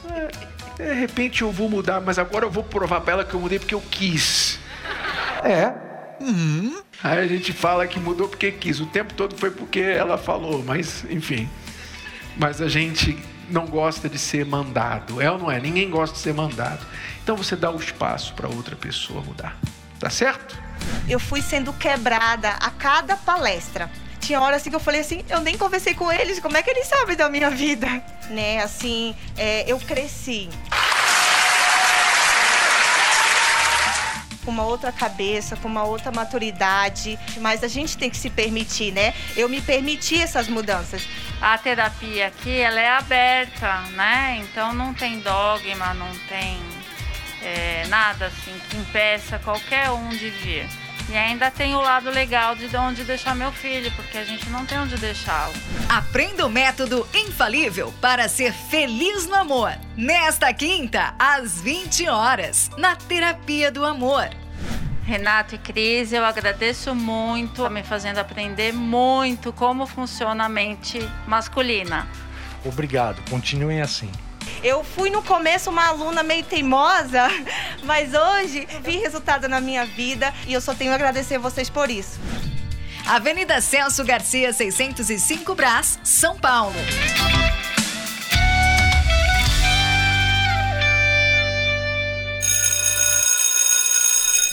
"É, 0.09 0.29
De 0.77 0.95
repente 0.95 1.43
eu 1.43 1.51
vou 1.51 1.69
mudar, 1.69 2.01
mas 2.01 2.21
agora 2.21 2.45
eu 2.47 2.51
vou 2.51 2.63
provar 2.63 3.01
para 3.01 3.15
ela 3.15 3.25
que 3.25 3.35
eu 3.35 3.41
mudei 3.41 3.59
porque 3.59 3.75
eu 3.75 3.83
quis. 3.91 4.61
É. 5.43 5.73
Aí 7.03 7.19
a 7.19 7.27
gente 7.27 7.53
fala 7.53 7.85
que 7.87 7.99
mudou 7.99 8.29
porque 8.29 8.53
quis. 8.53 8.79
O 8.79 8.87
tempo 8.87 9.13
todo 9.15 9.37
foi 9.37 9.51
porque 9.51 9.81
ela 9.81 10.17
falou, 10.17 10.63
mas 10.65 11.05
enfim. 11.11 11.51
Mas 12.37 12.61
a 12.63 12.69
gente 12.69 13.19
não 13.51 13.67
gosta 13.67 14.09
de 14.09 14.19
ser 14.19 14.45
mandado. 14.45 15.21
É 15.21 15.31
ou 15.31 15.39
não 15.39 15.51
é? 15.51 15.61
Ninguém 15.61 15.91
gosta 15.91 16.15
de 16.15 16.23
ser 16.23 16.35
mandado. 16.35 16.85
Então 17.23 17.37
você 17.37 17.57
dá 17.57 17.71
o 17.71 17.77
espaço 17.77 18.35
para 18.35 18.49
outra 18.49 18.77
pessoa 18.77 19.23
mudar. 19.23 19.57
Tá 19.99 20.11
certo? 20.11 20.65
eu 21.09 21.19
fui 21.19 21.43
sendo 21.43 21.73
quebrada 21.73 22.51
a 22.51 22.71
cada 22.71 23.17
palestra. 23.17 23.91
Tinha 24.21 24.41
hora 24.41 24.57
assim 24.57 24.71
que 24.71 24.77
eu 24.77 24.81
falei 24.81 25.01
assim, 25.01 25.23
eu 25.29 25.41
nem 25.41 25.57
conversei 25.57 25.95
com 25.95 26.11
eles, 26.11 26.41
como 26.41 26.57
é 26.57 26.63
que 26.63 26.71
eles 26.71 26.87
sabem 26.87 27.15
da 27.15 27.29
minha 27.29 27.51
vida? 27.51 27.87
Né, 28.31 28.63
assim, 28.63 29.15
é, 29.37 29.71
eu 29.71 29.79
cresci. 29.79 30.49
Com 34.45 34.51
uma 34.51 34.65
outra 34.65 34.93
cabeça, 34.93 35.57
com 35.57 35.69
uma 35.69 35.85
outra 35.85 36.11
maturidade, 36.11 37.19
mas 37.41 37.63
a 37.63 37.69
gente 37.69 37.97
tem 37.97 38.11
que 38.11 38.17
se 38.17 38.29
permitir, 38.29 38.93
né? 38.93 39.15
Eu 39.37 39.49
me 39.49 39.61
permiti 39.61 40.21
essas 40.21 40.49
mudanças. 40.49 41.07
A 41.45 41.59
terapia 41.59 42.29
aqui, 42.29 42.59
ela 42.59 42.81
é 42.81 42.89
aberta, 42.89 43.83
né? 43.91 44.39
Então 44.41 44.73
não 44.73 44.95
tem 44.95 45.21
dogma, 45.21 45.93
não 45.93 46.11
tem 46.27 46.59
é, 47.43 47.85
nada 47.89 48.29
assim 48.29 48.59
que 48.71 48.79
impeça 48.79 49.39
qualquer 49.41 49.91
um 49.91 50.09
de 50.09 50.31
vir. 50.31 50.67
E 51.11 51.15
ainda 51.15 51.51
tem 51.51 51.75
o 51.75 51.83
lado 51.83 52.09
legal 52.09 52.55
de 52.55 52.75
onde 52.75 53.05
deixar 53.05 53.35
meu 53.35 53.53
filho, 53.53 53.93
porque 53.93 54.17
a 54.17 54.25
gente 54.25 54.49
não 54.49 54.65
tem 54.65 54.79
onde 54.79 54.97
deixá-lo. 54.97 55.53
Aprenda 55.87 56.47
o 56.47 56.51
método 56.51 57.07
infalível 57.13 57.93
para 58.01 58.27
ser 58.27 58.55
feliz 58.55 59.27
no 59.27 59.35
amor. 59.35 59.79
Nesta 59.99 60.51
quinta, 60.55 61.15
às 61.19 61.61
20 61.61 62.09
horas, 62.09 62.71
na 62.79 62.97
Terapia 62.97 63.71
do 63.71 63.85
Amor. 63.85 64.31
Renato 65.05 65.55
e 65.55 65.59
Cris, 65.59 66.13
eu 66.13 66.25
agradeço 66.25 66.95
muito, 66.95 67.69
me 67.69 67.83
fazendo 67.83 68.19
aprender 68.19 68.73
muito 68.73 69.53
como 69.53 69.87
funciona 69.87 70.47
a 70.47 70.49
mente 70.49 70.99
masculina. 71.27 72.09
Obrigado, 72.65 73.23
continuem 73.29 73.83
assim. 73.83 74.11
Eu 74.63 74.83
fui 74.83 75.11
no 75.11 75.23
começo 75.23 75.69
uma 75.69 75.87
aluna 75.89 76.23
meio 76.23 76.43
teimosa, 76.43 77.29
mas 77.85 78.15
hoje 78.15 78.67
vi 78.83 78.97
resultado 78.97 79.47
na 79.47 79.61
minha 79.61 79.85
vida 79.85 80.33
e 80.47 80.55
eu 80.55 80.61
só 80.61 80.75
tenho 80.75 80.93
a 80.93 80.95
agradecer 80.95 81.39
vocês 81.39 81.69
por 81.69 81.91
isso. 81.91 82.19
Avenida 83.07 83.61
Celso 83.61 84.03
Garcia, 84.03 84.55
605 84.55 85.55
Brás, 85.55 85.99
São 86.03 86.39
Paulo. 86.39 86.75